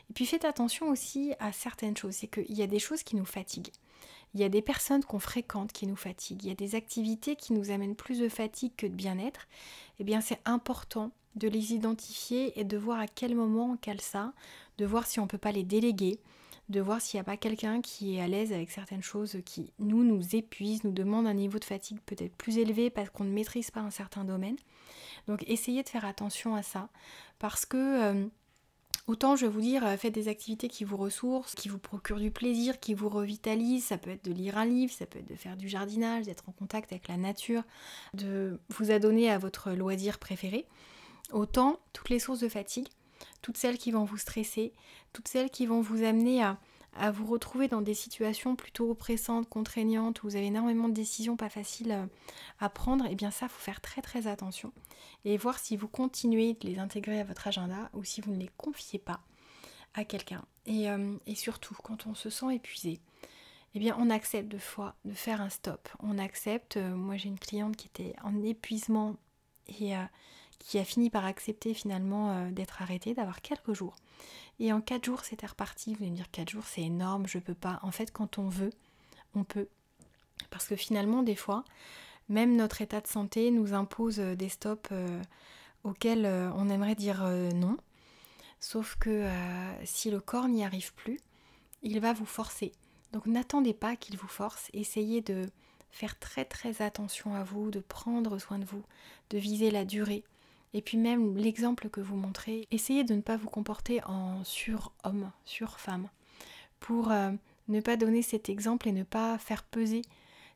Et 0.09 0.15
puis 0.15 0.25
faites 0.25 0.47
attention 0.47 0.89
aussi 0.89 1.35
à 1.39 1.53
certaines 1.53 1.97
choses, 1.97 2.15
c'est 2.15 2.29
qu'il 2.29 2.55
y 2.55 2.63
a 2.63 2.67
des 2.67 2.79
choses 2.79 3.03
qui 3.03 3.17
nous 3.17 3.27
fatiguent. 3.27 3.73
Il 4.33 4.41
y 4.41 4.45
a 4.45 4.49
des 4.49 4.63
personnes 4.63 5.05
qu'on 5.05 5.21
fréquente 5.21 5.73
qui 5.73 5.87
nous 5.87 5.97
fatiguent, 5.97 6.45
il 6.45 6.49
y 6.49 6.53
a 6.53 6.57
des 6.57 6.75
activités 6.75 7.37
qui 7.37 7.53
nous 7.53 7.71
amènent 7.71 7.95
plus 7.95 8.19
de 8.19 8.29
fatigue 8.29 8.73
que 8.77 8.87
de 8.87 8.95
bien-être. 8.95 9.47
Eh 10.01 10.05
bien 10.05 10.23
c'est 10.23 10.41
important 10.47 11.13
de 11.37 11.49
les 11.49 11.73
identifier 11.73 12.59
et 12.59 12.65
de 12.65 12.77
voir 12.77 13.01
à 13.01 13.07
quel 13.07 13.35
moment 13.35 13.73
on 13.73 13.77
cale 13.77 14.01
ça, 14.01 14.33
de 14.79 14.87
voir 14.87 15.07
si 15.07 15.21
on 15.21 15.25
ne 15.25 15.29
peut 15.29 15.39
pas 15.39 15.53
les 15.53 15.65
déléguer, 15.65 16.21
de 16.69 16.81
voir 16.81 17.01
s'il 17.01 17.19
n'y 17.19 17.23
a 17.23 17.25
pas 17.25 17.37
quelqu'un 17.37 17.81
qui 17.81 18.17
est 18.17 18.21
à 18.21 18.29
l'aise 18.29 18.53
avec 18.53 18.71
certaines 18.71 19.03
choses 19.03 19.39
qui 19.45 19.73
nous 19.79 20.03
nous 20.05 20.35
épuisent, 20.35 20.85
nous 20.85 20.93
demandent 20.93 21.27
un 21.27 21.35
niveau 21.35 21.59
de 21.59 21.65
fatigue 21.65 21.99
peut-être 22.07 22.35
plus 22.37 22.59
élevé 22.59 22.91
parce 22.91 23.11
qu'on 23.11 23.25
ne 23.25 23.33
maîtrise 23.33 23.71
pas 23.71 23.81
un 23.81 23.91
certain 23.91 24.25
domaine. 24.25 24.57
Donc 25.29 25.45
essayez 25.47 25.83
de 25.83 25.89
faire 25.89 26.05
attention 26.05 26.55
à 26.55 26.63
ça 26.63 26.89
parce 27.39 27.67
que 27.67 27.77
euh, 27.77 28.27
Autant 29.07 29.37
je 29.37 29.45
vais 29.45 29.53
vous 29.53 29.61
dire, 29.61 29.87
euh, 29.87 29.99
faites 29.99 30.15
des 30.15 30.29
activités 30.29 30.69
qui 30.69 30.85
vous 30.85 30.97
ressourcent, 30.97 31.55
qui 31.55 31.69
vous 31.69 31.79
procurent 31.79 32.21
du 32.21 32.31
plaisir, 32.31 32.81
qui 32.81 32.95
vous 32.95 33.11
revitalisent. 33.11 33.85
Ça 33.85 33.99
peut 33.99 34.11
être 34.11 34.25
de 34.25 34.33
lire 34.33 34.57
un 34.57 34.65
livre, 34.65 34.93
ça 34.93 35.05
peut 35.05 35.19
être 35.19 35.29
de 35.29 35.35
faire 35.35 35.59
du 35.59 35.69
jardinage, 35.69 36.25
d'être 36.25 36.49
en 36.49 36.53
contact 36.53 36.91
avec 36.91 37.09
la 37.09 37.19
nature, 37.19 37.63
de 38.15 38.59
vous 38.71 38.91
adonner 38.91 39.31
à 39.31 39.37
votre 39.37 39.73
loisir 39.73 40.19
préféré. 40.19 40.65
Autant 41.33 41.81
toutes 41.93 42.11
les 42.11 42.19
sources 42.19 42.41
de 42.41 42.49
fatigue, 42.49 42.89
toutes 43.43 43.57
celles 43.57 43.79
qui 43.79 43.91
vont 43.91 44.05
vous 44.05 44.17
stresser, 44.17 44.73
toutes 45.13 45.29
celles 45.29 45.51
qui 45.51 45.67
vont 45.67 45.81
vous 45.81 46.03
amener 46.03 46.43
à, 46.43 46.59
vous 47.11 47.27
retrouver 47.27 47.67
dans 47.67 47.81
des 47.81 47.95
situations 47.95 48.55
plutôt 48.55 48.91
oppressantes, 48.91 49.49
contraignantes, 49.49 50.23
où 50.23 50.29
vous 50.29 50.37
avez 50.37 50.47
énormément 50.47 50.89
de 50.89 50.95
décisions 50.95 51.37
pas 51.37 51.49
faciles 51.49 51.91
euh, 51.91 52.07
à 52.61 52.69
prendre, 52.69 53.05
et 53.05 53.13
eh 53.13 53.15
bien 53.17 53.33
ça, 53.33 53.47
il 53.47 53.49
faut 53.49 53.61
faire 53.61 53.81
très 53.81 54.01
très 54.01 54.29
attention 54.29 54.73
et 55.25 55.37
voir 55.37 55.59
si 55.59 55.77
vous 55.77 55.89
continuez 55.89 56.55
de 56.55 56.69
les 56.69 56.79
intégrer 56.79 57.21
à 57.21 57.25
votre 57.25 57.49
agenda 57.49 57.91
ou 57.95 58.05
si 58.05 58.21
vous 58.21 58.31
ne 58.31 58.39
les 58.39 58.51
confiez 58.57 59.01
pas 59.01 59.21
à 59.95 60.05
quelqu'un. 60.05 60.45
Et, 60.67 60.89
euh, 60.89 61.17
surtout, 61.35 61.77
quand 61.83 62.07
on 62.07 62.15
se 62.15 62.31
sent 62.31 62.55
épuisé, 62.55 63.01
eh 63.75 63.81
bien 63.81 63.97
on 63.99 64.09
accepte 64.09 64.49
de 64.49 64.59
fois 64.59 64.95
de 65.05 65.15
faire 65.15 65.41
un 65.41 65.51
stop. 65.51 65.89
On 66.01 66.19
accepte, 66.19 66.77
euh, 66.77 66.95
moi 66.95 67.17
j'ai 67.17 67.29
une 67.29 67.41
cliente 67.41 67.77
qui 67.77 67.89
était 67.89 68.15
en 68.23 68.41
épuisement 68.43 69.17
et 69.81 69.95
qui 70.65 70.79
a 70.79 70.85
fini 70.85 71.11
par 71.11 71.27
accepter 71.27 71.75
finalement 71.75 72.51
d'être 72.51 72.81
arrêtée, 72.81 73.13
d'avoir 73.13 73.43
quelques 73.43 73.75
jours 73.75 73.97
et 74.61 74.73
en 74.73 74.81
4 74.81 75.05
jours, 75.05 75.25
c'était 75.25 75.47
reparti. 75.47 75.95
Vous 75.95 76.03
allez 76.03 76.11
me 76.11 76.17
dire 76.17 76.31
4 76.31 76.49
jours, 76.49 76.65
c'est 76.67 76.83
énorme, 76.83 77.27
je 77.27 77.39
peux 77.39 77.55
pas. 77.55 77.81
En 77.83 77.91
fait, 77.91 78.13
quand 78.13 78.39
on 78.39 78.49
veut, 78.49 78.71
on 79.35 79.45
peut. 79.45 79.69
Parce 80.51 80.67
que 80.67 80.77
finalement, 80.77 81.23
des 81.23 81.35
fois, 81.35 81.65
même 82.29 82.57
notre 82.57 82.81
état 82.81 83.01
de 83.01 83.07
santé 83.07 83.51
nous 83.51 83.75
impose 83.75 84.21
euh, 84.21 84.35
des 84.35 84.49
stops 84.49 84.91
euh, 84.93 85.23
auxquels 85.83 86.27
euh, 86.27 86.51
on 86.55 86.69
aimerait 86.69 86.95
dire 86.95 87.25
non. 87.55 87.77
Sauf 88.61 88.97
que 88.97 89.29
si 89.85 90.11
le 90.11 90.21
corps 90.21 90.49
n'y 90.49 90.65
arrive 90.65 90.95
plus, 90.95 91.21
il 91.83 92.01
va 92.01 92.15
vous 92.15 92.25
forcer. 92.25 92.73
Donc 93.13 93.27
n'attendez 93.27 93.75
pas 93.75 93.95
qu'il 93.95 94.17
vous 94.17 94.29
force. 94.29 94.71
Essayez 94.73 95.21
de 95.21 95.51
faire 95.91 96.19
très 96.19 96.47
très 96.47 96.81
attention 96.81 97.35
à 97.35 97.45
vous, 97.45 97.71
de 97.71 97.81
prendre 97.81 98.39
soin 98.39 98.59
de 98.59 98.65
vous, 98.65 98.83
de 99.29 99.37
viser 99.37 99.71
la 99.71 99.85
durée. 99.85 100.25
Et 100.75 100.83
puis 100.83 100.99
même 100.99 101.37
l'exemple 101.37 101.89
que 101.89 102.01
vous 102.01 102.17
montrez, 102.17 102.67
essayez 102.73 103.05
de 103.05 103.15
ne 103.15 103.21
pas 103.21 103.37
vous 103.37 103.49
comporter 103.49 104.03
en 104.05 104.43
surhomme, 104.43 105.31
surfemme, 105.45 106.09
pour 106.81 107.13
euh, 107.13 107.31
ne 107.69 107.81
pas 107.81 107.97
donner 107.97 108.23
cet 108.23 108.49
exemple 108.49 108.89
et 108.89 108.93
ne 108.93 109.05
pas 109.05 109.39
faire 109.39 109.63
peser 109.63 110.03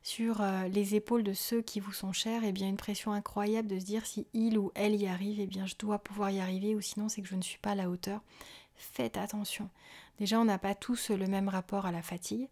sur 0.03 0.41
euh, 0.41 0.67
les 0.69 0.97
épaules 0.97 1.23
de 1.23 1.33
ceux 1.33 1.63
qui 1.63 1.79
vous 1.79 1.93
sont 1.93 2.13
chers, 2.13 2.43
et 2.43 2.49
eh 2.49 2.53
bien 2.53 2.69
une 2.69 2.77
pression 2.77 3.13
incroyable 3.13 3.69
de 3.69 3.79
se 3.79 3.85
dire 3.85 4.07
si 4.07 4.27
il 4.35 4.59
ou 4.59 4.73
elle 4.75 4.97
y 4.97 5.07
arrive, 5.07 5.39
et 5.39 5.45
eh 5.45 5.47
bien 5.47 5.67
je 5.67 5.77
dois 5.79 6.01
pouvoir 6.01 6.31
y 6.31 6.41
arriver, 6.41 6.75
ou 6.75 6.81
sinon 6.81 7.09
c'est 7.09 7.23
que 7.23 7.29
je 7.29 7.37
ne 7.37 7.43
suis 7.43 7.59
pas 7.59 7.71
à 7.71 7.75
la 7.77 7.89
hauteur. 7.89 8.21
Faites 8.75 9.17
attention. 9.17 9.71
Déjà, 10.19 10.41
on 10.41 10.45
n'a 10.45 10.59
pas 10.59 10.75
tous 10.75 11.11
le 11.11 11.27
même 11.27 11.49
rapport 11.49 11.87
à 11.87 11.93
la 11.93 12.03
fatigue. 12.03 12.49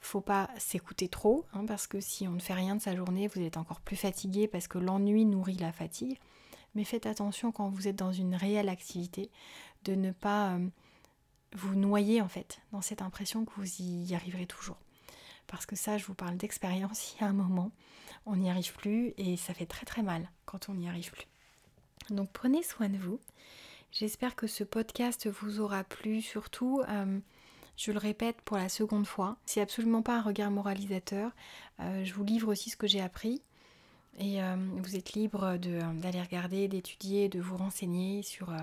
Faut 0.00 0.20
pas 0.20 0.50
s'écouter 0.58 1.08
trop, 1.08 1.44
hein, 1.52 1.64
parce 1.66 1.86
que 1.86 2.00
si 2.00 2.26
on 2.26 2.32
ne 2.32 2.40
fait 2.40 2.54
rien 2.54 2.74
de 2.74 2.80
sa 2.80 2.96
journée, 2.96 3.28
vous 3.28 3.40
êtes 3.40 3.56
encore 3.56 3.80
plus 3.80 3.96
fatigué 3.96 4.48
parce 4.48 4.66
que 4.66 4.78
l'ennui 4.78 5.24
nourrit 5.24 5.56
la 5.56 5.72
fatigue 5.72 6.18
mais 6.74 6.84
faites 6.84 7.06
attention 7.06 7.52
quand 7.52 7.68
vous 7.68 7.88
êtes 7.88 7.96
dans 7.96 8.12
une 8.12 8.34
réelle 8.34 8.68
activité 8.68 9.30
de 9.84 9.94
ne 9.94 10.12
pas 10.12 10.54
euh, 10.54 10.68
vous 11.54 11.74
noyer 11.74 12.20
en 12.20 12.28
fait 12.28 12.60
dans 12.72 12.80
cette 12.80 13.02
impression 13.02 13.44
que 13.44 13.52
vous 13.56 13.80
y 13.80 14.14
arriverez 14.14 14.46
toujours. 14.46 14.78
Parce 15.46 15.66
que 15.66 15.76
ça, 15.76 15.98
je 15.98 16.06
vous 16.06 16.14
parle 16.14 16.36
d'expérience, 16.36 17.14
il 17.14 17.20
y 17.20 17.24
a 17.24 17.28
un 17.28 17.34
moment, 17.34 17.72
on 18.26 18.36
n'y 18.36 18.50
arrive 18.50 18.72
plus 18.74 19.12
et 19.18 19.36
ça 19.36 19.54
fait 19.54 19.66
très 19.66 19.84
très 19.84 20.02
mal 20.02 20.30
quand 20.46 20.68
on 20.68 20.74
n'y 20.74 20.88
arrive 20.88 21.10
plus. 21.10 21.26
Donc 22.10 22.30
prenez 22.32 22.62
soin 22.62 22.88
de 22.88 22.96
vous. 22.96 23.20
J'espère 23.90 24.34
que 24.34 24.46
ce 24.46 24.64
podcast 24.64 25.28
vous 25.28 25.60
aura 25.60 25.84
plu, 25.84 26.22
surtout, 26.22 26.82
euh, 26.88 27.20
je 27.76 27.92
le 27.92 27.98
répète 27.98 28.40
pour 28.42 28.56
la 28.56 28.68
seconde 28.68 29.06
fois, 29.06 29.36
c'est 29.44 29.60
absolument 29.60 30.02
pas 30.02 30.16
un 30.16 30.22
regard 30.22 30.50
moralisateur. 30.50 31.32
Euh, 31.80 32.04
je 32.04 32.14
vous 32.14 32.24
livre 32.24 32.50
aussi 32.50 32.70
ce 32.70 32.76
que 32.76 32.86
j'ai 32.86 33.00
appris. 33.00 33.42
Et 34.18 34.42
euh, 34.42 34.56
vous 34.78 34.96
êtes 34.96 35.14
libre 35.14 35.44
euh, 35.44 35.92
d'aller 35.94 36.20
regarder, 36.20 36.68
d'étudier, 36.68 37.28
de 37.28 37.40
vous 37.40 37.56
renseigner 37.56 38.22
sur, 38.22 38.50
euh, 38.50 38.58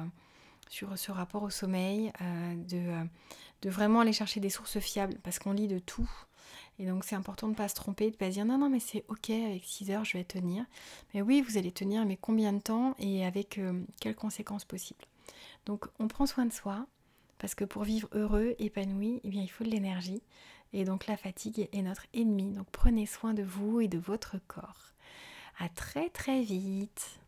sur 0.69 0.97
ce 0.97 1.11
rapport 1.11 1.43
au 1.43 1.49
sommeil, 1.49 2.11
de, 2.69 3.07
de, 3.61 3.69
vraiment 3.69 4.01
aller 4.01 4.13
chercher 4.13 4.39
des 4.39 4.49
sources 4.49 4.79
fiables, 4.79 5.17
parce 5.23 5.39
qu'on 5.39 5.53
lit 5.53 5.67
de 5.67 5.79
tout. 5.79 6.09
Et 6.77 6.85
donc 6.85 7.03
c'est 7.03 7.15
important 7.15 7.47
de 7.47 7.53
ne 7.53 7.57
pas 7.57 7.67
se 7.67 7.75
tromper, 7.75 8.05
de 8.05 8.11
ne 8.11 8.17
pas 8.17 8.29
dire 8.29 8.45
non, 8.45 8.57
non, 8.57 8.69
mais 8.69 8.79
c'est 8.79 9.03
ok, 9.09 9.31
avec 9.31 9.63
6 9.65 9.91
heures, 9.91 10.05
je 10.05 10.17
vais 10.17 10.23
tenir. 10.23 10.65
Mais 11.13 11.21
oui, 11.21 11.41
vous 11.41 11.57
allez 11.57 11.71
tenir, 11.71 12.05
mais 12.05 12.15
combien 12.15 12.53
de 12.53 12.59
temps 12.59 12.95
et 12.99 13.25
avec 13.25 13.59
quelles 13.99 14.15
conséquences 14.15 14.65
possibles? 14.65 15.03
Donc 15.65 15.87
on 15.99 16.07
prend 16.07 16.25
soin 16.25 16.45
de 16.45 16.53
soi, 16.53 16.85
parce 17.39 17.55
que 17.55 17.65
pour 17.65 17.83
vivre 17.83 18.07
heureux, 18.13 18.55
épanoui, 18.59 19.21
eh 19.23 19.29
bien, 19.29 19.41
il 19.41 19.49
faut 19.49 19.63
de 19.63 19.69
l'énergie. 19.69 20.21
Et 20.71 20.85
donc 20.85 21.07
la 21.07 21.17
fatigue 21.17 21.67
est 21.71 21.81
notre 21.81 22.05
ennemi. 22.13 22.51
Donc 22.51 22.67
prenez 22.71 23.05
soin 23.05 23.33
de 23.33 23.43
vous 23.43 23.81
et 23.81 23.87
de 23.87 23.97
votre 23.97 24.37
corps. 24.47 24.93
À 25.61 25.67
très 25.67 26.09
très 26.09 26.41
vite 26.41 27.19